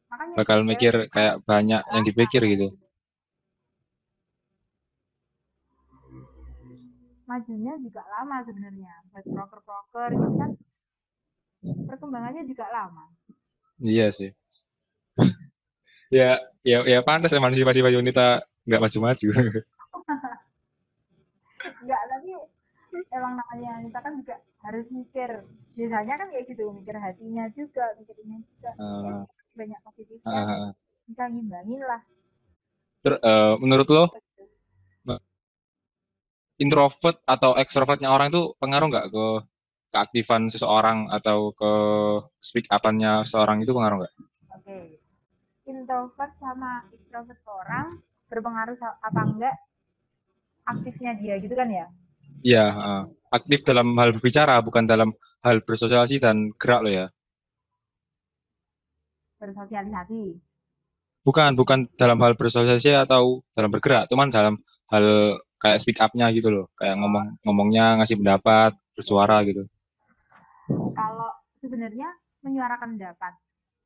makanya 0.07 0.35
Bakal 0.39 0.63
mikir 0.63 0.93
kayak 1.11 1.43
banyak 1.43 1.83
yang 1.83 2.03
dipikir 2.07 2.39
gitu. 2.47 2.71
Majunya 7.31 7.73
juga 7.79 8.03
lama 8.11 8.43
sebenarnya. 8.43 8.93
Buat 9.15 9.25
proker-proker 9.31 10.09
gitu 10.19 10.35
kan. 10.35 10.51
Perkembangannya 11.87 12.43
juga 12.43 12.65
lama. 12.67 13.07
Iya 13.79 14.11
sih. 14.11 14.31
ya, 16.17 16.43
ya, 16.67 16.77
ya 16.83 16.99
pantas 17.07 17.31
emang 17.31 17.55
sifat-sifat 17.55 17.95
wanita 17.95 18.43
nggak 18.67 18.81
maju-maju. 18.83 19.27
enggak 21.81 22.01
tapi 22.09 22.29
emang 23.09 23.33
namanya 23.37 23.71
kita 23.87 23.99
kan 24.03 24.13
juga 24.19 24.35
harus 24.67 24.85
mikir. 24.91 25.29
Biasanya 25.71 26.13
kan 26.19 26.27
kayak 26.29 26.45
gitu 26.51 26.67
mikir 26.75 26.95
hatinya 26.99 27.47
juga 27.55 27.85
mikir 27.95 28.15
ini 28.27 28.43
juga. 28.43 28.71
Ah, 28.77 29.23
banyak 29.55 29.79
positifnya 29.87 30.29
ah. 30.29 30.71
bisa 31.07 31.23
ngimbangin 31.31 31.81
lah. 31.81 32.01
Ter, 33.01 33.17
eh, 33.17 33.53
menurut 33.57 33.87
lo 33.89 34.03
introvert 36.61 37.17
atau 37.25 37.57
extrovertnya 37.57 38.13
orang 38.13 38.29
itu 38.29 38.53
pengaruh 38.61 38.87
nggak 38.93 39.07
ke 39.09 39.25
keaktifan 39.91 40.47
seseorang 40.47 41.09
atau 41.11 41.51
ke 41.57 41.71
speak 42.39 42.69
up-nya 42.71 43.25
seseorang 43.27 43.65
itu 43.65 43.73
pengaruh 43.73 44.05
nggak? 44.05 44.13
oke 44.55 44.77
introvert 45.65 46.31
sama 46.37 46.85
extrovert 46.93 47.41
orang 47.49 47.87
berpengaruh 48.29 48.77
apa 48.79 49.21
enggak 49.27 49.55
aktifnya 50.69 51.11
dia 51.17 51.35
gitu 51.41 51.57
kan 51.57 51.67
ya 51.67 51.87
Iya, 52.41 52.65
ah. 52.73 53.03
aktif 53.29 53.61
dalam 53.61 53.93
hal 54.01 54.17
berbicara 54.17 54.57
bukan 54.65 54.89
dalam 54.89 55.13
hal 55.45 55.61
bersosialisasi 55.61 56.17
dan 56.17 56.49
gerak 56.57 56.81
lo 56.81 56.89
ya. 56.89 57.05
bersosialisasi 59.37 60.41
Bukan, 61.21 61.53
bukan 61.53 61.85
dalam 62.01 62.17
hal 62.25 62.33
bersosialisasi 62.33 62.97
atau 62.97 63.45
dalam 63.53 63.69
bergerak, 63.69 64.09
cuman 64.09 64.33
dalam 64.33 64.57
hal 64.89 65.37
kayak 65.61 65.79
speak 65.83 65.99
up-nya 66.05 66.27
gitu 66.37 66.49
loh, 66.55 66.65
kayak 66.79 66.95
ngomong 67.01 67.25
ngomongnya 67.45 67.83
ngasih 68.01 68.17
pendapat, 68.21 68.71
bersuara 68.97 69.37
gitu. 69.49 69.63
kalau 70.97 71.31
sebenarnya 71.61 72.09
menyuarakan 72.45 72.95
pendapat 72.97 73.33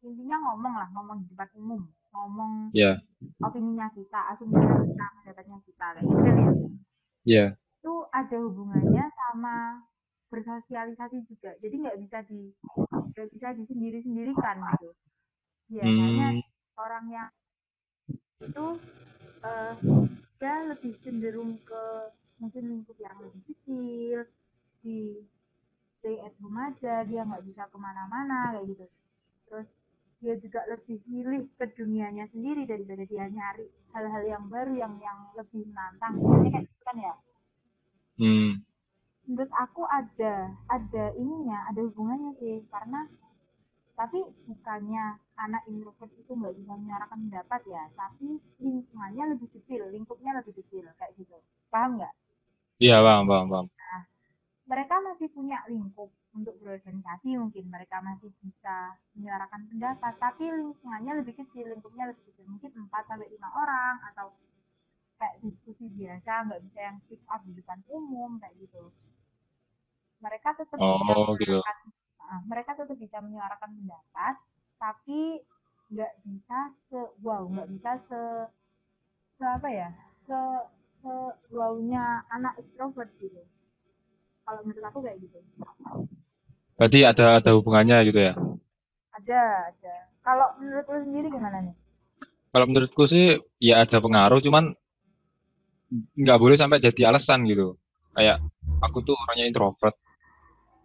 intinya 0.05 0.37
ngomong 0.45 0.73
lah 0.77 0.87
ngomong 0.93 1.17
di 1.25 1.27
depan 1.33 1.49
umum 1.57 1.81
ngomong 2.13 2.53
Iya, 2.73 3.01
opininya 3.47 3.87
kita 3.97 4.19
asumsinya 4.35 4.77
kita 4.85 5.05
pendapatnya 5.21 5.57
kita 5.67 5.85
kayak 5.95 6.07
gitu 6.13 6.29
ya. 6.29 6.49
Iya, 7.25 7.57
itu 7.79 7.93
ada 8.19 8.35
hubungannya 8.45 9.03
sama 9.19 9.55
bersosialisasi 10.31 11.17
juga 11.29 11.51
jadi 11.63 11.75
nggak 11.81 11.97
bisa 12.03 12.17
di 12.29 12.41
nggak 13.13 13.27
bisa 13.33 13.47
disendiri 13.59 13.99
sendirikan 14.05 14.57
gitu. 14.71 14.89
Biasanya 15.71 16.27
Hmm, 16.27 16.41
orang 16.79 17.05
yang 17.11 17.29
itu 18.45 18.65
eh, 19.43 19.73
dia 20.35 20.55
lebih 20.67 20.93
cenderung 20.99 21.55
ke 21.63 21.83
mungkin 22.39 22.63
lingkup 22.67 22.97
yang 22.99 23.15
lebih 23.23 23.41
kecil 23.47 24.27
di 24.83 25.23
stay 25.97 26.19
at 26.21 26.35
home 26.37 26.59
aja 26.59 27.01
dia 27.07 27.23
nggak 27.23 27.43
bisa 27.47 27.65
ke 27.71 27.77
mana-mana 27.79 28.53
kayak 28.53 28.65
gitu. 28.69 28.85
Terus 29.47 29.67
dia 30.19 30.35
juga 30.39 30.61
lebih 30.67 30.99
milih 31.07 31.43
ke 31.55 31.65
dunianya 31.75 32.27
sendiri 32.31 32.67
daripada 32.67 33.03
dia 33.07 33.25
nyari 33.29 33.67
hal-hal 33.95 34.23
yang 34.27 34.43
baru 34.51 34.73
yang 34.75 34.93
yang 34.99 35.19
lebih 35.39 35.63
menantang. 35.71 36.19
Biasanya 36.19 36.51
kayak 36.51 36.65
gitu 36.67 36.81
kan 36.83 36.97
ya? 36.99 37.13
Hmm, 38.15 38.51
menurut 39.27 39.51
aku 39.55 39.83
ada 39.87 40.55
ada 40.71 41.05
ininya 41.15 41.59
ada 41.71 41.79
hubungannya 41.83 42.31
sih. 42.37 42.63
Karena 42.69 43.07
tapi 43.95 44.19
bukannya 44.47 45.03
anak 45.39 45.63
introvert 45.71 46.11
itu 46.19 46.31
nggak 46.35 46.55
bisa 46.59 46.73
menyuarakan 46.75 47.19
pendapat 47.27 47.61
ya 47.67 47.83
tapi 47.95 48.27
lingkungannya 48.59 49.23
lebih 49.35 49.47
kecil 49.55 49.81
lingkupnya 49.91 50.31
lebih 50.39 50.53
kecil 50.59 50.83
kayak 50.99 51.13
gitu 51.15 51.35
paham 51.71 51.99
nggak 51.99 52.13
iya 52.83 52.99
paham, 52.99 53.23
paham, 53.27 53.47
paham. 53.51 53.65
mereka 54.65 54.95
masih 54.99 55.27
punya 55.31 55.61
lingkup 55.71 56.09
untuk 56.35 56.55
berorganisasi 56.59 57.39
mungkin 57.39 57.65
mereka 57.71 58.01
masih 58.03 58.33
bisa 58.43 58.99
menyuarakan 59.15 59.61
pendapat 59.71 60.13
tapi 60.19 60.43
lingkungannya 60.51 61.13
lebih 61.23 61.33
kecil 61.39 61.65
lingkupnya 61.71 62.11
lebih 62.11 62.23
kecil 62.27 62.45
mungkin 62.51 62.71
4 62.89 63.03
sampai 63.07 63.27
lima 63.31 63.49
orang 63.55 63.95
atau 64.11 64.35
kayak 65.15 65.39
diskusi 65.39 65.87
biasa 65.95 66.31
nggak 66.51 66.61
bisa 66.67 66.79
yang 66.83 66.97
speak 67.07 67.23
up 67.31 67.41
di 67.47 67.53
depan 67.55 67.79
umum 67.87 68.35
kayak 68.41 68.55
gitu 68.59 68.91
mereka 70.19 70.49
tetap 70.57 70.75
bisa 70.75 71.13
Oh, 71.15 71.37
gitu. 71.39 71.59
Mereka 72.45 72.77
tetap 72.77 72.97
bisa 72.97 73.17
menyuarakan 73.21 73.71
pendapat 73.81 74.35
tapi 74.81 75.41
nggak 75.93 76.13
bisa 76.25 76.59
se 76.89 76.99
wow 77.21 77.45
nggak 77.45 77.69
bisa 77.71 77.91
se, 78.09 78.21
se 79.37 79.45
apa 79.45 79.69
ya 79.69 79.89
se 80.25 80.39
se 81.05 81.13
wownya 81.53 82.25
anak 82.33 82.57
extrovert 82.57 83.13
gitu. 83.21 83.45
Kalau 84.45 84.61
menurut 84.65 84.85
aku 84.89 84.99
kayak 85.05 85.21
gitu. 85.21 85.37
Berarti 86.75 86.99
ada 87.05 87.37
ada 87.37 87.49
hubungannya 87.53 87.97
gitu 88.09 88.19
ya. 88.19 88.33
ada 89.15 89.41
ada. 89.71 89.95
Kalau 90.25 90.47
menurut 90.59 90.85
lu 90.89 90.99
sendiri 91.07 91.27
gimana 91.29 91.61
nih? 91.61 91.75
Kalau 92.51 92.65
menurutku 92.67 93.03
sih 93.05 93.37
ya 93.61 93.85
ada 93.85 94.01
pengaruh, 94.01 94.41
cuman 94.41 94.73
nggak 96.17 96.39
boleh 96.41 96.57
sampai 96.57 96.81
jadi 96.81 97.13
alasan 97.13 97.45
gitu. 97.45 97.77
Kayak 98.17 98.41
aku 98.81 99.05
tuh 99.05 99.15
orangnya 99.15 99.45
introvert, 99.47 99.95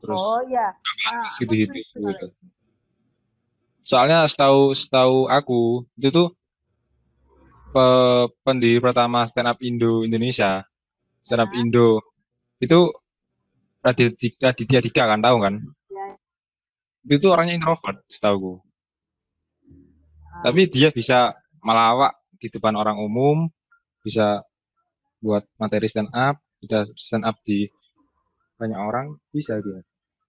terus 0.01 0.21
oh 0.21 0.41
iya 0.49 0.67
ah, 1.09 1.25
gitu-gitu. 1.39 1.73
setuju 1.73 1.87
kalau 1.93 2.11
gitu. 2.13 2.27
itu. 2.27 2.27
Soalnya 3.91 4.19
setahu 4.31 4.61
setahu 4.77 5.17
aku 5.27 5.61
itu 5.99 6.09
tuh 6.13 6.29
pe- 7.75 8.29
pendiri 8.45 8.79
pertama 8.83 9.25
stand 9.31 9.49
up 9.51 9.59
Indo 9.63 10.03
Indonesia, 10.07 10.63
stand 11.27 11.43
up 11.45 11.51
Ya, 11.53 11.61
Indo 11.63 11.89
itu 12.65 12.79
Raditya 13.85 14.29
Raditya 14.53 14.81
Dika 14.85 15.05
kan 15.09 15.21
tahu 15.25 15.37
kan? 15.45 15.55
ya, 15.89 16.07
Itu 17.09 17.17
tuh 17.25 17.31
orangnya 17.35 17.57
introvert 17.57 17.97
setahu 18.13 18.61
ah, 20.29 20.43
Tapi 20.45 20.69
dia 20.69 20.89
bisa 20.93 21.33
melawak 21.65 22.13
di 22.41 22.49
depan 22.49 22.77
orang 22.77 22.97
umum, 23.01 23.49
bisa 24.05 24.41
buat 25.21 25.45
materi 25.61 25.89
stand 25.89 26.11
up, 26.13 26.41
bisa 26.61 26.89
stand 26.97 27.25
up 27.29 27.37
di 27.45 27.69
banyak 28.61 28.77
orang, 28.77 29.07
bisa 29.33 29.57
dia. 29.61 29.81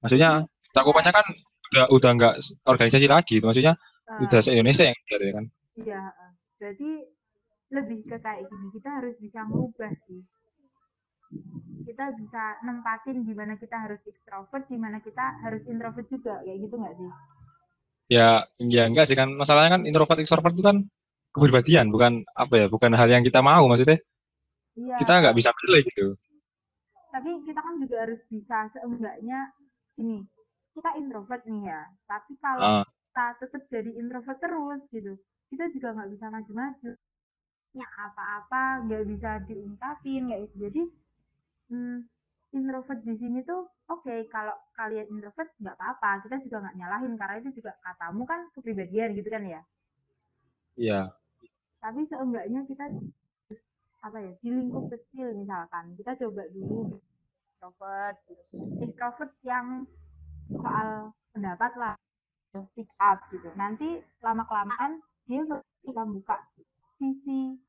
Maksudnya 0.02 0.30
cakupannya 0.76 1.12
kan 1.14 1.26
udah 1.72 1.86
udah 1.96 2.12
nggak 2.18 2.34
organisasi 2.68 3.08
lagi, 3.08 3.40
maksudnya 3.40 3.74
ah, 4.10 4.20
udah 4.24 4.40
se 4.44 4.52
Indonesia 4.52 4.86
yang 4.92 4.98
dia 5.08 5.32
kan. 5.38 5.46
iya 5.80 6.02
ah. 6.04 6.32
jadi 6.60 6.90
lebih 7.72 8.04
ke 8.04 8.18
kayak 8.20 8.44
gini 8.52 8.68
kita 8.76 8.90
harus 9.00 9.16
bisa 9.24 9.40
ngubah 9.48 9.92
sih 10.08 10.22
kita 11.88 12.12
bisa 12.20 12.44
nempatin 12.68 13.24
di 13.24 13.32
mana 13.32 13.56
kita 13.56 13.78
harus 13.80 14.04
extrovert 14.04 14.68
di 14.68 14.76
mana 14.76 15.00
kita 15.00 15.40
harus 15.44 15.64
introvert 15.66 16.08
juga 16.12 16.44
kayak 16.44 16.60
gitu 16.68 16.76
nggak 16.76 16.96
sih 17.00 17.12
Ya, 18.12 18.44
ya 18.60 18.84
enggak 18.92 19.08
sih 19.08 19.16
kan 19.16 19.32
masalahnya 19.40 19.80
kan 19.80 19.82
introvert 19.88 20.20
extrovert 20.20 20.52
itu 20.52 20.64
kan 20.68 20.84
kepribadian, 21.32 21.88
bukan 21.96 22.28
apa 22.36 22.54
ya, 22.60 22.66
bukan 22.68 22.92
hal 22.92 23.08
yang 23.08 23.24
kita 23.24 23.40
mau 23.40 23.64
maksudnya. 23.72 24.04
iya 24.76 25.00
Kita 25.00 25.12
nggak 25.24 25.36
bisa 25.40 25.50
pilih 25.56 25.82
gitu. 25.88 26.08
tapi 27.12 27.30
kita 27.48 27.60
kan 27.60 27.76
juga 27.80 27.96
harus 28.08 28.22
bisa 28.32 28.58
seenggaknya 28.76 29.40
ini 30.02 30.18
kita 30.76 30.90
introvert 30.98 31.44
nih 31.46 31.64
ya 31.70 31.82
tapi 32.10 32.34
kalau 32.42 32.82
Ah, 32.82 32.86
kita 33.12 33.26
tetap 33.44 33.62
jadi 33.70 33.92
introvert 34.02 34.40
terus 34.42 34.82
gitu 34.90 35.14
kita 35.52 35.68
juga 35.76 35.88
nggak 35.96 36.12
bisa 36.16 36.26
maju-maju. 36.32 36.92
Ya 37.72 37.88
apa-apa 38.08 38.64
nggak 38.88 39.04
bisa 39.12 39.32
diungkapin 39.48 40.32
kayak 40.32 40.42
gitu. 40.48 40.56
Jadi 40.68 40.82
hmm, 41.72 41.98
introvert 42.56 43.00
di 43.04 43.16
sini 43.20 43.40
tuh 43.44 43.68
oke 43.92 44.16
kalau 44.32 44.56
kalian 44.80 45.08
introvert 45.12 45.52
nggak 45.60 45.76
apa-apa 45.76 46.24
kita 46.28 46.36
juga 46.48 46.58
nggak 46.68 46.78
nyalahin 46.80 47.14
karena 47.20 47.36
itu 47.44 47.50
juga 47.60 47.72
katamu 47.84 48.24
kan 48.28 48.48
kepribadian 48.56 49.12
gitu 49.16 49.30
kan 49.32 49.44
ya. 49.46 49.62
Iya. 50.80 51.02
tapi 51.82 52.06
seenggaknya 52.10 52.62
kita 52.70 52.86
apa 54.02 54.18
ya 54.22 54.34
di 54.42 54.50
lingkup 54.50 54.86
kecil 54.94 55.34
misalkan 55.34 55.94
kita 55.98 56.14
coba 56.22 56.44
dulu 56.54 57.02
extrovert 57.62 58.18
gitu. 58.26 58.44
extrovert 58.82 59.32
yang 59.46 59.86
soal 60.50 61.14
pendapat 61.30 61.72
lah 61.78 61.94
speak 62.74 62.90
up 62.98 63.22
gitu 63.30 63.54
nanti 63.54 64.02
lama 64.26 64.42
kelamaan 64.50 64.98
dia 65.30 65.46
bisa 65.46 66.02
buka 66.10 66.42
sisi 66.98 67.62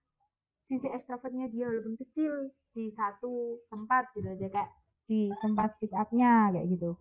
sisi 0.73 0.89
ekstrovertnya 0.89 1.53
dia 1.53 1.69
lebih 1.69 2.01
kecil 2.01 2.49
di 2.73 2.89
satu 2.97 3.61
tempat 3.69 4.09
gitu 4.17 4.33
aja 4.33 4.49
kayak 4.49 4.71
di 5.05 5.29
tempat 5.45 5.77
speak 5.77 5.93
up-nya 5.93 6.49
kayak 6.57 6.73
gitu 6.73 6.97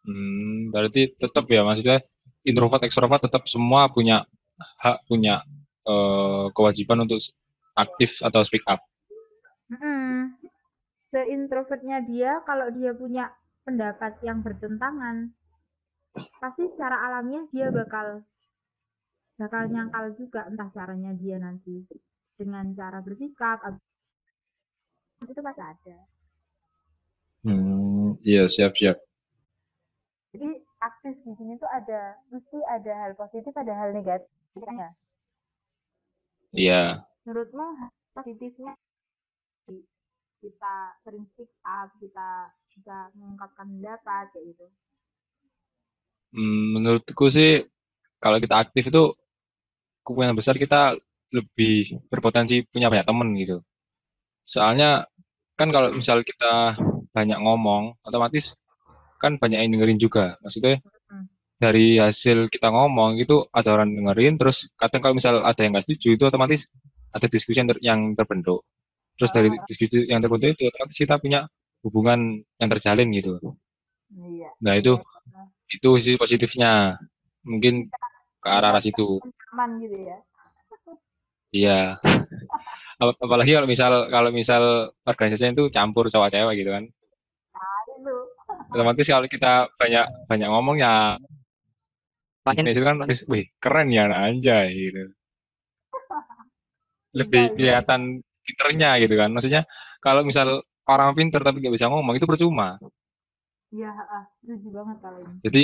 Hmm, 0.00 0.72
berarti 0.72 1.12
tetap 1.12 1.44
ya 1.52 1.60
maksudnya 1.60 2.00
introvert 2.40 2.80
ekstrovert 2.88 3.20
tetap 3.20 3.44
semua 3.44 3.92
punya 3.92 4.24
hak 4.80 5.04
punya 5.04 5.44
uh, 5.84 6.48
kewajiban 6.56 7.04
untuk 7.04 7.20
aktif 7.76 8.16
atau 8.24 8.40
speak 8.40 8.64
up. 8.64 8.80
Hmm. 9.68 10.09
Seintrovertnya 11.10 12.06
dia 12.06 12.38
kalau 12.46 12.70
dia 12.70 12.94
punya 12.94 13.34
pendapat 13.66 14.18
yang 14.22 14.46
bertentangan 14.46 15.34
pasti 16.42 16.66
secara 16.74 17.06
alamiah 17.06 17.46
dia 17.54 17.70
bakal 17.70 18.22
bakal 19.38 19.62
nyangkal 19.70 20.10
juga 20.18 20.46
entah 20.46 20.70
caranya 20.74 21.14
dia 21.14 21.38
nanti 21.38 21.86
dengan 22.34 22.70
cara 22.74 23.02
bersikap 23.02 23.58
itu 25.20 25.40
pasti 25.44 25.62
ada. 25.62 25.98
Hmm, 27.44 28.16
iya 28.24 28.48
siap 28.48 28.72
siap. 28.76 28.96
Jadi 30.32 30.48
aktif 30.80 31.14
di 31.28 31.32
sini 31.36 31.60
tuh 31.60 31.68
ada 31.68 32.16
mesti 32.32 32.58
ada 32.64 32.92
hal 33.04 33.12
positif 33.12 33.52
ada 33.52 33.72
hal 33.76 33.92
negatif 33.92 34.28
ya 34.56 34.88
iya. 36.56 36.82
Menurutmu 37.28 37.92
positifnya 38.16 38.72
kita 40.40 40.74
sering 41.04 41.28
speak 41.32 41.52
up 41.62 41.92
kita 42.00 42.48
bisa 42.72 43.12
mengungkapkan 43.14 43.68
pendapat 43.68 44.24
kayak 44.32 44.44
gitu. 44.56 44.66
Hmm, 46.32 46.78
menurutku 46.78 47.28
sih 47.28 47.68
kalau 48.22 48.40
kita 48.40 48.56
aktif 48.56 48.88
itu 48.88 49.12
kemungkinan 50.04 50.36
besar 50.36 50.56
kita 50.56 50.96
lebih 51.30 52.00
berpotensi 52.10 52.64
punya 52.66 52.90
banyak 52.90 53.06
temen 53.06 53.28
gitu. 53.38 53.56
Soalnya 54.48 55.06
kan 55.54 55.68
kalau 55.70 55.92
misal 55.92 56.24
kita 56.24 56.74
banyak 57.12 57.38
ngomong 57.38 58.00
otomatis 58.02 58.56
kan 59.20 59.36
banyak 59.36 59.60
yang 59.60 59.70
dengerin 59.76 60.00
juga. 60.00 60.40
Maksudnya 60.40 60.80
hmm. 60.80 61.26
dari 61.60 62.00
hasil 62.00 62.48
kita 62.48 62.72
ngomong 62.72 63.20
itu 63.20 63.44
ada 63.52 63.76
orang 63.76 63.92
dengerin 63.92 64.40
terus 64.40 64.72
kadang 64.80 65.04
kalau 65.04 65.14
misal 65.14 65.44
ada 65.44 65.60
yang 65.60 65.76
nggak 65.76 65.86
setuju 65.86 66.16
itu 66.16 66.24
otomatis 66.26 66.72
ada 67.10 67.26
diskusi 67.26 67.58
yang, 67.58 67.68
ter 67.74 67.78
yang 67.82 68.00
terbentuk 68.14 68.62
terus 69.20 69.36
dari 69.36 69.52
diskusi 69.68 70.08
yang 70.08 70.24
terbentuk 70.24 70.56
itu 70.56 70.72
otomatis 70.72 70.96
kita 70.96 71.20
punya 71.20 71.44
hubungan 71.84 72.40
yang 72.56 72.68
terjalin 72.72 73.12
gitu. 73.12 73.36
Iya. 74.10 74.50
nah 74.58 74.74
itu 74.74 74.96
iya. 74.96 75.42
itu 75.76 75.88
sisi 76.00 76.16
positifnya. 76.16 76.96
Mungkin 77.44 77.92
ke 78.40 78.48
arah 78.48 78.72
arah 78.72 78.80
situ. 78.80 79.20
aman 79.52 79.76
gitu 79.84 79.96
ya. 80.00 80.16
Iya. 81.52 81.80
Apalagi 83.00 83.52
kalau 83.56 83.68
misal 83.68 83.92
kalau 84.08 84.30
misal 84.32 84.92
organisasinya 85.04 85.52
itu 85.56 85.64
campur 85.68 86.08
cowok 86.08 86.32
cewek 86.32 86.64
gitu 86.64 86.70
kan. 86.72 86.84
Otomatis 88.72 89.04
kalau 89.04 89.28
kita 89.28 89.68
banyak 89.76 90.06
banyak 90.24 90.48
ngomong 90.48 90.80
ya 90.80 91.20
makin 92.40 92.72
itu 92.72 92.80
kan 92.80 92.96
wih 93.28 93.44
keren 93.60 93.92
ya 93.92 94.08
anjay 94.08 94.72
gitu. 94.72 95.12
Lebih 97.18 97.42
iya, 97.42 97.50
iya. 97.50 97.56
kelihatan 97.56 98.24
pinternya 98.50 98.98
gitu 98.98 99.14
kan. 99.14 99.30
Maksudnya 99.30 99.62
kalau 100.02 100.26
misal 100.26 100.66
orang 100.90 101.14
pinter 101.14 101.40
tapi 101.40 101.62
nggak 101.62 101.74
bisa 101.78 101.86
ngomong 101.86 102.18
itu 102.18 102.26
percuma. 102.26 102.76
Iya 103.70 103.94
setuju 104.42 104.68
banget 104.74 104.96
kalau 104.98 105.18
ini. 105.22 105.38
Jadi 105.46 105.62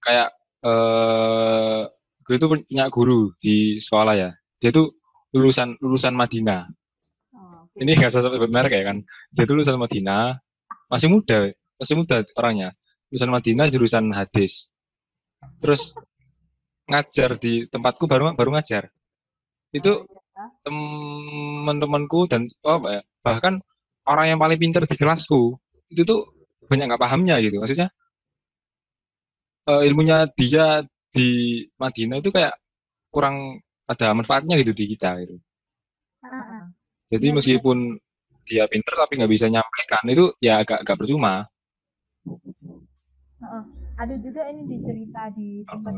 kayak 0.00 0.28
eh 0.60 1.80
gue 2.22 2.34
itu 2.38 2.46
punya 2.46 2.84
guru 2.92 3.34
di 3.42 3.82
sekolah 3.82 4.14
ya. 4.14 4.30
Dia 4.62 4.70
tuh 4.70 4.94
lulusan 5.34 5.74
lulusan 5.82 6.14
Madinah. 6.14 6.70
Oh, 7.34 7.66
okay. 7.66 7.82
ini 7.82 7.98
nggak 7.98 8.12
sesuatu 8.14 8.38
merek 8.46 8.72
ya 8.78 8.84
kan. 8.86 9.02
Dia 9.34 9.44
tuh 9.48 9.58
lulusan 9.58 9.80
Madinah. 9.80 10.38
Masih 10.90 11.10
muda 11.10 11.50
masih 11.80 11.94
muda 11.96 12.22
orangnya. 12.36 12.76
Jurusan 13.08 13.32
Madinah 13.32 13.66
jurusan 13.72 14.04
hadis. 14.12 14.68
Terus 15.64 15.96
ngajar 16.86 17.40
di 17.40 17.66
tempatku 17.66 18.04
baru 18.04 18.36
baru 18.36 18.54
ngajar. 18.54 18.92
Itu 19.72 20.04
teman-temanku 20.64 22.30
dan 22.30 22.46
oh 22.64 22.78
ya, 22.86 23.02
bahkan 23.24 23.60
orang 24.06 24.34
yang 24.34 24.38
paling 24.40 24.58
pinter 24.60 24.82
di 24.84 24.96
kelasku 24.96 25.58
itu 25.92 26.02
tuh 26.06 26.20
banyak 26.70 26.86
nggak 26.86 27.02
pahamnya 27.02 27.36
gitu. 27.42 27.58
Maksudnya 27.58 27.88
uh, 29.70 29.82
ilmunya 29.82 30.30
dia 30.34 30.86
di 31.10 31.62
Madinah 31.76 32.22
itu 32.22 32.30
kayak 32.30 32.54
kurang 33.10 33.58
ada 33.90 34.14
manfaatnya 34.14 34.54
gitu 34.62 34.70
di 34.70 34.84
kita 34.94 35.18
gitu. 35.26 35.36
Jadi 37.10 37.26
iya, 37.26 37.34
meskipun 37.34 37.78
dia 38.46 38.64
pinter 38.70 38.94
tapi 38.94 39.18
nggak 39.18 39.32
bisa 39.34 39.46
nyampaikan 39.50 40.04
itu 40.06 40.30
ya 40.38 40.62
agak 40.62 40.86
agak 40.86 40.96
percuma. 40.98 41.46
Uh, 43.40 43.64
ada 43.98 44.14
juga 44.22 44.46
ini 44.52 44.62
di 44.68 44.76
cerita 44.84 45.22
di 45.34 45.66
tempat 45.66 45.94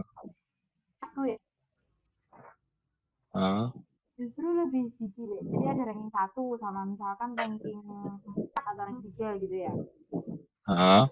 aku 1.04 1.20
ya. 1.28 1.38
Uh. 3.32 3.68
Justru 4.22 4.46
lebih 4.54 4.94
dipilih. 5.02 5.42
Jadi 5.50 5.66
ada 5.66 5.82
ranking 5.90 6.12
satu 6.14 6.54
sama 6.62 6.86
misalkan 6.86 7.34
ranking 7.34 7.82
atau 8.54 8.82
ranking 8.86 9.02
tiga 9.10 9.34
gitu 9.42 9.56
ya. 9.66 9.72
Uh. 10.70 11.10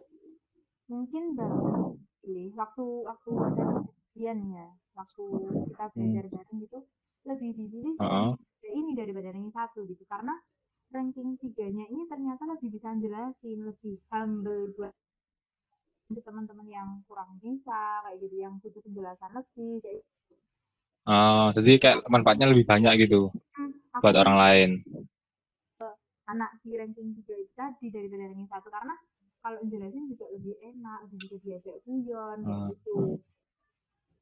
Mungkin 0.86 1.34
baru 1.34 1.98
pilih 2.22 2.54
waktu 2.54 2.86
waktu 3.02 3.30
ada 3.34 3.66
kejadian 4.14 4.38
ya, 4.54 4.68
waktu 4.94 5.24
kita 5.74 5.84
belajar 5.90 6.24
hmm. 6.30 6.34
bareng 6.38 6.58
gitu 6.62 6.78
lebih 7.26 7.50
dipilih 7.52 7.94
uh. 8.00 8.32
ini 8.64 8.96
daripada 8.96 9.34
ranking 9.34 9.52
satu 9.52 9.84
gitu 9.84 10.04
karena 10.08 10.32
ranking 10.90 11.36
tiganya 11.38 11.84
ini 11.86 12.08
ternyata 12.08 12.42
lebih 12.48 12.68
bisa 12.72 12.96
jelasin 12.96 13.58
lebih 13.66 13.94
humble 14.08 14.72
buat 14.74 14.94
teman-teman 16.10 16.66
yang 16.66 16.88
kurang 17.06 17.38
bisa 17.38 18.02
kayak 18.02 18.18
gitu 18.18 18.42
yang 18.42 18.58
butuh 18.58 18.82
penjelasan 18.82 19.30
lebih 19.30 19.78
kayak 19.78 20.02
Oh, 21.10 21.50
jadi 21.58 21.82
kayak 21.82 22.06
manfaatnya 22.06 22.46
lebih 22.46 22.70
banyak 22.70 23.02
gitu 23.02 23.34
hmm, 23.34 23.98
buat 23.98 24.14
orang 24.14 24.36
lain. 24.38 24.70
Anak 26.30 26.54
di 26.62 26.78
ranking 26.78 27.18
tiga 27.18 27.34
itu 27.34 27.50
tadi 27.58 27.90
daripada 27.90 28.30
ranking 28.30 28.46
satu 28.46 28.70
karena 28.70 28.94
kalau 29.42 29.58
jelasin 29.66 30.06
juga 30.06 30.30
lebih 30.30 30.54
enak, 30.62 30.98
lebih 31.10 31.18
bisa 31.26 31.36
diajak 31.42 31.76
guyon 31.82 32.38
uh. 32.46 32.70
gitu. 32.70 33.18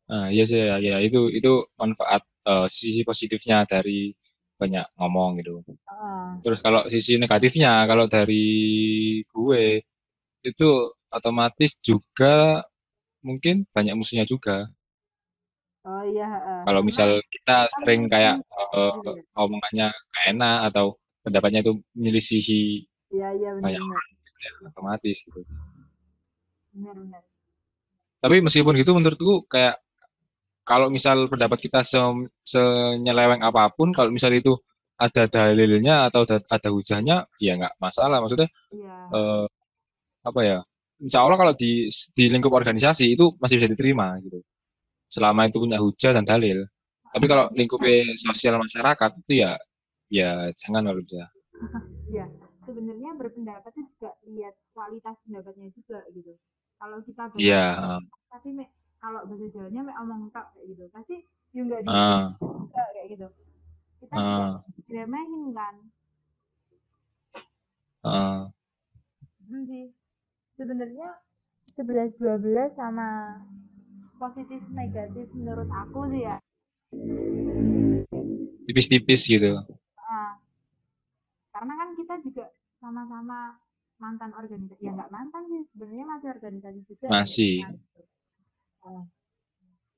Nah, 0.09 0.33
iya 0.33 0.48
sih 0.48 0.57
ya, 0.57 0.81
ya 0.81 0.96
itu 1.05 1.29
itu 1.29 1.68
manfaat 1.77 2.24
uh, 2.48 2.64
sisi 2.72 3.05
positifnya 3.05 3.68
dari 3.68 4.16
banyak 4.57 4.88
ngomong 4.96 5.44
gitu. 5.44 5.61
Uh. 5.85 6.40
Terus 6.40 6.64
kalau 6.64 6.88
sisi 6.88 7.20
negatifnya, 7.20 7.85
kalau 7.85 8.09
dari 8.09 8.48
gue 9.29 9.85
itu 10.40 10.68
otomatis 11.12 11.77
juga 11.85 12.64
mungkin 13.20 13.68
banyak 13.77 13.92
musuhnya 13.92 14.24
juga. 14.24 14.72
Oh 15.87 16.03
iya. 16.03 16.27
Uh. 16.27 16.62
Kalau 16.67 16.81
misal 16.83 17.21
kita 17.31 17.71
sering 17.79 18.11
kayak 18.11 18.43
uh, 18.75 18.99
omongannya 19.38 19.95
gak 19.95 20.25
enak 20.35 20.59
atau 20.73 20.99
pendapatnya 21.23 21.61
itu 21.61 21.77
menyelisihi 21.93 22.88
iya, 23.12 23.29
iya, 23.37 23.51
benar, 23.57 23.64
banyak 23.69 23.83
orang, 23.85 24.09
ya, 24.41 24.51
otomatis 24.73 25.17
gitu. 25.21 25.41
Benar, 26.73 26.95
benar. 26.97 27.23
Tapi 28.19 28.37
meskipun 28.43 28.75
gitu 28.81 28.91
menurutku 28.97 29.47
kayak 29.47 29.79
kalau 30.69 30.93
misal 30.93 31.31
pendapat 31.33 31.64
kita 31.64 31.81
se 31.81 31.97
senyeleweng 32.45 33.41
apa 33.41 33.73
pun, 33.73 33.88
kalau 33.97 34.12
misal 34.12 34.29
itu 34.37 34.53
ada 35.01 35.25
dalilnya 35.31 36.11
atau 36.11 36.29
ada, 36.29 36.45
ada 36.45 36.69
hujahnya, 36.69 37.25
ya 37.41 37.57
nggak 37.57 37.81
masalah. 37.81 38.21
Maksudnya, 38.21 38.53
iya. 38.75 38.97
eh, 39.14 39.47
apa 40.29 40.41
ya? 40.45 40.59
Insya 41.01 41.25
Allah 41.25 41.38
kalau 41.38 41.55
di, 41.55 41.88
di 42.12 42.25
lingkup 42.29 42.53
organisasi 42.53 43.14
itu 43.17 43.33
masih 43.38 43.62
bisa 43.62 43.71
diterima 43.71 44.19
gitu. 44.21 44.43
Selama 45.09 45.49
itu 45.49 45.59
punya 45.61 45.79
hujah 45.81 46.12
dan 46.12 46.25
dalil. 46.25 46.68
Tapi 47.09 47.25
kalau 47.25 47.49
lingkup 47.57 47.81
sosial 48.21 48.61
masyarakat 48.61 49.11
itu 49.25 49.40
ya, 49.40 49.57
ya 50.12 50.53
jangan 50.61 50.85
kalau 50.85 51.01
bisa. 51.01 51.25
Ya, 52.12 52.29
sebenarnya 52.68 53.16
berpendapat 53.16 53.73
itu 53.73 53.88
juga 53.97 54.12
lihat 54.29 54.55
kualitas 54.77 55.16
pendapatnya 55.25 55.73
juga 55.73 56.05
gitu. 56.12 56.37
Kalau 56.79 57.01
kita 57.03 57.33
Iya. 57.40 57.99
tapi 58.29 58.55
kalau 58.99 59.21
bahasa 59.27 59.47
Jawanya 59.55 59.81
mek 59.87 59.97
omong 60.03 60.23
tok 60.35 60.47
kayak 60.55 60.66
gitu 60.75 60.85
pasti 60.90 61.16
ya 61.55 61.61
enggak 61.62 61.81
uh. 61.87 62.35
kayak 62.75 63.07
gitu 63.14 63.27
kita 64.03 64.14
uh. 64.14 64.53
diremehin 64.90 65.55
kan 65.55 65.75
uh. 68.05 68.40
sih 69.49 69.87
sebenarnya 70.59 71.09
sebelas 71.79 72.11
dua 72.18 72.37
belas 72.42 72.71
sama 72.75 73.38
positif 74.19 74.61
negatif 74.75 75.27
menurut 75.33 75.71
aku 75.71 76.11
sih 76.11 76.23
ya. 76.27 76.37
Tipis-tipis 78.69 79.23
gitu. 79.25 79.55
Uh. 80.09 80.33
karena 81.55 81.75
kan 81.75 81.89
kita 81.99 82.15
juga 82.23 82.45
sama-sama 82.79 83.59
mantan 83.99 84.31
organisasi 84.31 84.79
ya 84.79 84.95
nggak 84.95 85.11
mantan 85.11 85.43
sih 85.51 85.63
sebenarnya 85.75 86.07
masih 86.07 86.29
organisasi 86.39 86.81
juga 86.87 87.07
Masih. 87.11 87.57
Eh, 88.87 89.05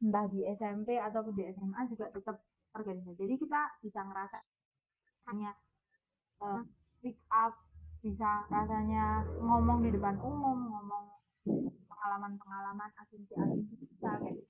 entah 0.00 0.24
di 0.32 0.40
SMP 0.56 0.96
atau 0.96 1.20
di 1.30 1.44
SMA 1.52 1.80
juga 1.92 2.08
tetap 2.08 2.40
organisasi. 2.72 3.16
Jadi 3.20 3.34
kita 3.36 3.60
bisa 3.84 4.00
ngerasa 4.00 4.38
hanya 5.28 5.52
eh, 6.40 6.62
speak 6.88 7.20
up 7.28 7.52
bisa 8.00 8.48
rasanya 8.48 9.28
ngomong 9.44 9.84
di 9.84 9.92
depan 9.92 10.16
umum 10.24 10.56
ngomong 10.72 11.04
pengalaman-pengalaman 12.00 12.90
asumsi-asumsi 13.04 13.76
kita 13.76 14.08
kayak 14.24 14.40
gitu. 14.40 14.48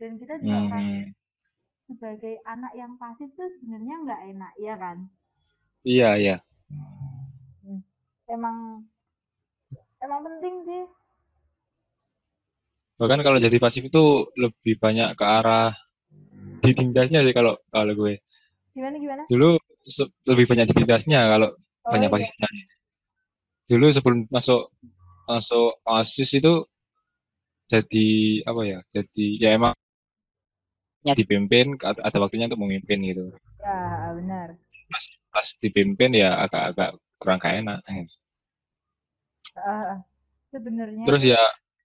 dan 0.00 0.10
kita 0.16 0.34
juga 0.40 0.56
Hmm, 0.56 0.64
ngerasa 0.64 1.04
sebagai 1.88 2.34
anak 2.48 2.72
yang 2.80 2.92
pasif 2.96 3.28
tuh 3.36 3.48
sebenarnya 3.60 3.96
nggak 4.04 4.22
enak 4.32 4.52
ya 4.64 4.74
kan 4.80 4.98
Iya, 5.84 6.16
iya. 6.18 6.34
emang 8.34 8.86
emang 10.04 10.20
penting 10.26 10.54
sih 10.66 10.82
Bahkan 13.00 13.20
kalau 13.24 13.38
jadi 13.40 13.56
pasif 13.64 13.82
itu 13.90 14.02
lebih 14.42 14.74
banyak 14.84 15.08
ke 15.18 15.24
arah 15.24 15.72
ditindasnya 16.64 17.20
sih 17.26 17.34
kalau 17.38 17.54
kalau 17.74 17.92
gue. 18.00 18.14
gimana 18.74 18.96
gimana 18.98 19.24
Dulu 19.30 19.48
lebih 20.30 20.44
banyak 20.50 20.66
ditindasnya 20.70 21.20
kalau 21.32 21.48
oh 21.86 21.92
banyak 21.92 22.10
iya 22.12 22.28
pasifnya. 22.34 22.48
Dulu 23.70 23.86
sebelum 23.94 24.18
masuk 24.34 24.70
masuk 25.30 25.70
OSIS 25.86 26.30
itu 26.38 26.52
jadi 27.72 28.06
apa 28.50 28.62
ya? 28.70 28.78
Jadi 28.94 29.26
ya 29.42 29.48
emang 29.58 29.74
dipimpin 31.18 31.66
ada 32.08 32.18
waktunya 32.22 32.46
untuk 32.50 32.60
memimpin 32.62 32.98
gitu. 33.10 33.24
ya 33.62 34.12
benar 34.16 34.48
Pas 34.90 35.04
pas 35.34 35.48
dipimpin 35.62 36.10
ya 36.22 36.30
agak-agak 36.44 36.90
kurang 37.20 37.38
gak 37.42 37.54
enak. 37.62 37.78
Eh, 39.56 39.96
sebenarnya 40.52 41.04
Terus 41.06 41.22
ya 41.32 41.40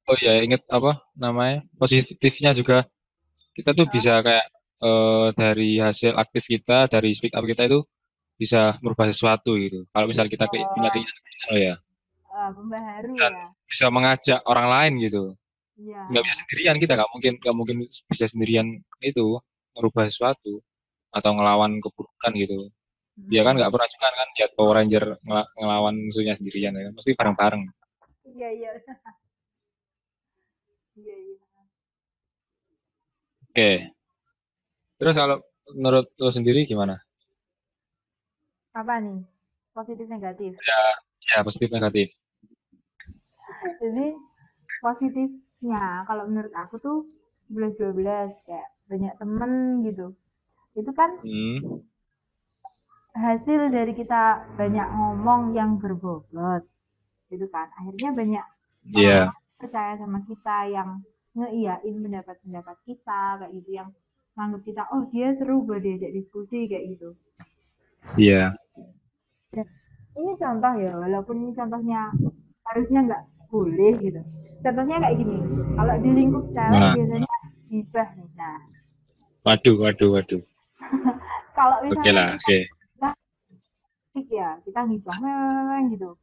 oh 0.10 0.18
ya 0.26 0.34
inget 0.46 0.62
apa 0.78 0.92
namanya? 1.24 1.60
Positifnya 1.80 2.52
juga 2.60 2.78
kita 3.58 3.72
tuh 3.78 3.88
bisa 3.96 4.14
kayak 4.26 4.48
eh, 4.88 5.28
dari 5.42 5.70
hasil 5.86 6.14
aktif 6.24 6.44
kita, 6.54 6.78
dari 6.94 7.10
speak 7.18 7.34
up 7.38 7.46
kita 7.52 7.64
itu 7.70 7.80
bisa 8.42 8.78
merubah 8.84 9.08
sesuatu 9.14 9.52
gitu. 9.64 9.80
Kalau 9.94 10.08
misal 10.12 10.28
kita 10.34 10.46
kayak 10.52 10.68
punya 10.76 10.90
keinginan, 10.94 11.24
oh 11.54 11.60
ya, 11.68 11.76
eh, 12.36 12.50
pembaharu 12.56 13.14
Dan- 13.20 13.36
ya 13.40 13.46
bisa 13.72 13.88
mengajak 13.88 14.40
orang 14.52 14.68
lain 14.74 14.94
gitu. 15.08 15.24
Iya 15.82 16.02
Nggak 16.12 16.24
bisa 16.28 16.36
sendirian 16.46 16.78
kita 16.78 16.94
nggak 16.98 17.12
mungkin 17.14 17.34
nggak 17.42 17.56
mungkin 17.58 17.76
bisa 18.10 18.26
sendirian 18.30 18.68
itu 19.02 19.26
merubah 19.74 20.06
sesuatu 20.12 20.62
atau 21.12 21.32
ngelawan 21.36 21.82
keburukan 21.84 22.32
gitu. 22.38 22.70
Dia 23.28 23.42
kan 23.44 23.58
nggak 23.60 23.72
pernah 23.74 23.88
juga 23.92 24.08
kan 24.14 24.28
lihat 24.38 24.52
Power 24.56 24.76
Ranger 24.80 25.04
ngela- 25.26 25.50
ngelawan 25.60 25.96
musuhnya 26.08 26.36
sendirian 26.40 26.72
ya. 26.76 26.90
Mesti 26.96 27.12
bareng-bareng. 27.18 27.64
iya 28.32 28.50
iya 28.54 28.70
iya 31.02 31.16
iya 31.18 31.38
Oke. 33.52 33.72
Terus 34.96 35.14
kalau 35.18 35.44
menurut 35.76 36.08
lo 36.16 36.32
sendiri 36.32 36.64
gimana? 36.64 36.96
apa 38.72 39.04
nih 39.04 39.20
positif 39.76 40.08
negatif 40.08 40.56
Ya 41.28 41.44
positif 41.44 41.68
negatif. 41.68 42.08
jadi 43.84 44.16
positifnya 45.62 46.06
kalau 46.10 46.26
menurut 46.26 46.54
aku 46.58 46.76
tuh 46.82 46.98
11 47.54 47.78
12 47.78 48.34
kayak 48.50 48.68
banyak 48.90 49.14
temen 49.22 49.54
gitu 49.86 50.06
itu 50.74 50.92
kan 50.98 51.10
Hmm. 51.22 51.84
hasil 53.14 53.70
dari 53.70 53.94
kita 53.94 54.48
banyak 54.58 54.88
ngomong 54.90 55.54
yang 55.54 55.78
berbobot 55.78 56.66
gitu 57.30 57.46
kan 57.54 57.70
akhirnya 57.78 58.10
banyak 58.16 58.46
Iya. 58.90 59.30
percaya 59.62 59.94
sama 60.02 60.26
kita 60.26 60.58
yang 60.74 61.06
ngeiyain 61.38 61.96
pendapat-pendapat 62.02 62.78
kita 62.88 63.38
kayak 63.38 63.52
gitu 63.62 63.70
yang 63.78 63.90
nganggap 64.34 64.62
kita 64.66 64.82
oh 64.90 65.06
dia 65.14 65.36
seru 65.38 65.62
buat 65.62 65.84
diajak 65.86 66.12
diskusi 66.16 66.66
kayak 66.66 66.98
gitu 66.98 67.14
Iya. 68.18 68.58
ini 70.18 70.32
contoh 70.42 70.74
ya 70.80 70.92
walaupun 70.98 71.36
ini 71.38 71.52
contohnya 71.54 72.10
harusnya 72.66 73.00
nggak 73.06 73.24
boleh 73.52 73.92
gitu 74.00 74.22
contohnya 74.64 74.96
kayak 75.04 75.16
gini 75.20 75.38
kalau 75.76 75.96
di 76.00 76.10
lingkup 76.16 76.46
cewek 76.56 76.80
Nah. 76.80 76.94
biasanya 76.96 77.36
gibah 77.70 78.08
nih 78.18 78.30
nah 78.40 78.60
Waduh, 79.42 79.76
waduh, 79.82 80.10
waduh. 80.14 80.42
kalau 81.58 81.78
misalnya 81.82 82.14
lah, 82.14 82.28
oke. 82.38 82.58
asik 84.12 84.28
ya 84.30 84.60
kita 84.68 84.86
memang 84.86 85.90
gitu 85.92 86.14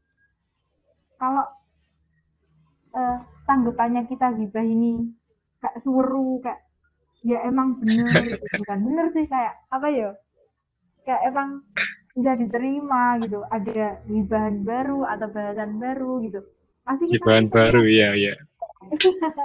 kalau 1.18 1.44
eh, 2.94 3.18
tanggapannya 3.48 4.06
kita 4.06 4.32
gibah 4.38 4.62
ini 4.62 5.08
kayak 5.58 5.82
suruh 5.82 6.38
kayak 6.44 6.60
ya 7.26 7.42
emang 7.42 7.80
bener 7.82 8.14
gitu. 8.22 8.44
bukan 8.62 8.78
bener 8.86 9.06
sih 9.16 9.26
kayak 9.26 9.54
apa 9.74 9.88
ya 9.90 10.10
kayak 11.02 11.22
emang 11.32 11.64
bisa 12.14 12.32
diterima 12.38 13.18
gitu 13.22 13.42
ada 13.50 13.98
gibahan 14.06 14.62
baru 14.62 15.02
atau 15.06 15.26
bahasan 15.32 15.78
baru 15.82 16.22
gitu 16.22 16.40
pasti 16.88 17.04
kita 17.12 17.24
Bahan 17.28 17.46
baru, 17.52 17.82
iya, 17.84 18.08
iya. 18.16 18.34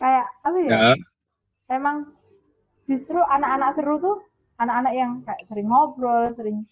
kayak 0.00 0.26
apa 0.40 0.56
ya 0.64 0.68
Ya, 0.72 0.96
emang 1.76 2.08
justru 2.88 3.20
anak-anak 3.20 3.76
seru 3.76 4.00
tuh 4.00 4.16
anak-anak 4.56 4.92
yang 4.96 5.20
kayak 5.28 5.44
sering 5.44 5.68
ngobrol 5.68 6.24
sering 6.32 6.64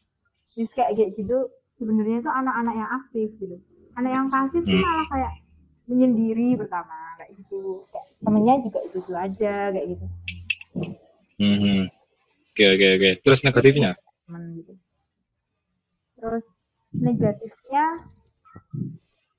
terus 0.57 0.73
kayak 0.73 0.97
gitu 0.97 1.53
sebenarnya 1.77 2.25
itu 2.25 2.31
anak-anak 2.33 2.75
yang 2.75 2.91
aktif 3.05 3.29
gitu 3.37 3.57
anak 3.95 4.11
yang 4.17 4.27
pasif 4.33 4.65
tuh 4.65 4.73
Hmm. 4.73 4.81
malah 4.83 5.07
kayak 5.13 5.33
menyendiri 5.89 6.57
pertama 6.57 6.97
kayak 7.21 7.37
gitu 7.37 7.85
kayak 7.93 8.07
temennya 8.25 8.55
juga 8.65 8.79
itu 8.89 8.99
itu 8.99 9.13
aja 9.15 9.55
kayak 9.71 9.87
gitu 9.93 10.07
Mhm. 11.39 11.87
Oke, 12.51 12.65
oke, 12.75 12.87
oke. 12.99 13.11
Terus 13.23 13.41
negatifnya? 13.47 13.95
temen 14.27 14.43
gitu 14.59 14.75
terus 16.19 16.43
negatifnya 16.99 17.85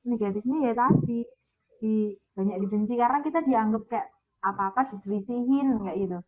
negatifnya 0.08 0.58
ya 0.72 0.74
tadi 0.74 1.20
di 1.80 1.96
banyak 2.36 2.58
dibenci. 2.66 2.94
Karena 2.96 3.20
kita 3.24 3.40
dianggap 3.44 3.84
kayak 3.92 4.08
apa-apa 4.44 4.82
diselisihin 4.96 5.80
kayak 5.84 5.98
gitu. 6.00 6.20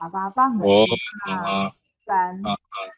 Apa-apa 0.00 0.42
enggak 0.52 0.68
Oh, 0.68 0.84
oh, 0.84 1.68
kan. 2.04 2.34
oh, 2.44 2.52
oh. 2.52 2.88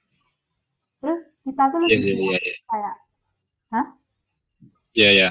terus 0.99 1.21
kita 1.47 1.63
tuh 1.71 1.79
Iya, 1.87 1.97
lebih 2.03 2.03
iya, 2.03 2.15
iya, 2.19 2.39
iya. 2.43 2.55
kayak 2.67 2.95
Iya, 4.97 5.11
iya. 5.13 5.31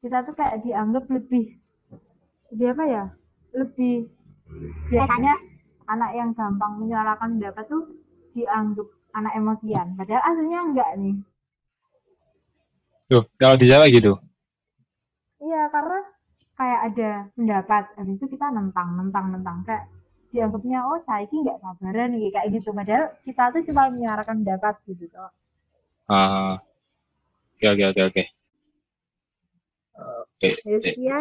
kita 0.00 0.18
tuh 0.24 0.34
kayak 0.34 0.56
dianggap 0.64 1.04
lebih 1.12 1.44
lebih 2.54 2.66
apa 2.74 2.84
ya? 2.88 3.04
Lebih 3.54 4.08
biasanya 4.88 5.34
anak 5.88 6.10
yang 6.16 6.30
gampang 6.32 6.80
menyuarakan 6.80 7.36
pendapat 7.38 7.64
tuh 7.68 7.84
dianggap 8.32 8.88
anak 9.14 9.32
emosian. 9.36 9.94
Padahal 9.94 10.22
aslinya 10.32 10.60
enggak 10.72 10.90
nih 10.98 11.16
Tuh, 13.08 13.24
kalau 13.40 13.56
di 13.56 13.66
Jawa 13.72 13.88
gitu. 13.88 14.12
iya 15.40 15.70
karena 15.72 15.98
kayak 16.58 16.80
ada 16.92 17.10
pendapat 17.32 17.84
habis 17.96 18.14
itu 18.20 18.26
kita 18.26 18.46
nentang 18.52 18.98
nentang 18.98 19.32
nentang 19.32 19.62
kayak 19.64 19.86
dianggapnya 20.28 20.82
oh 20.84 21.00
saya 21.08 21.24
ini 21.24 21.46
nggak 21.46 21.58
sabaran 21.62 22.10
kayak 22.18 22.48
gitu 22.52 22.68
padahal 22.74 23.06
kita 23.24 23.42
tuh 23.54 23.62
cuma 23.70 23.88
menyuarakan 23.88 24.44
pendapat 24.44 24.74
gitu 24.84 25.08
toh 25.08 25.30
Ah. 26.08 26.56
Oke, 27.58 27.68
oke, 27.68 27.84
oke, 27.92 28.02
oke. 28.08 28.24
Oke. 29.98 30.48
Sekian. 30.64 31.20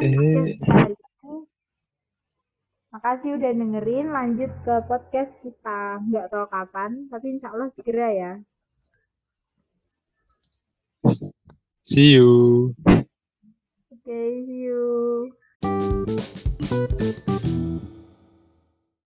Makasih 2.95 3.36
udah 3.36 3.52
dengerin. 3.52 4.08
Lanjut 4.15 4.52
ke 4.63 4.76
podcast 4.88 5.34
kita. 5.43 6.00
Nggak 6.08 6.32
tahu 6.32 6.45
kapan, 6.47 7.12
tapi 7.12 7.36
insya 7.36 7.52
Allah 7.52 7.67
segera 7.76 8.08
ya. 8.15 8.32
See 11.88 12.12
you. 12.12 12.76
Oke, 12.86 13.06
see 14.06 14.45
you. 14.47 15.32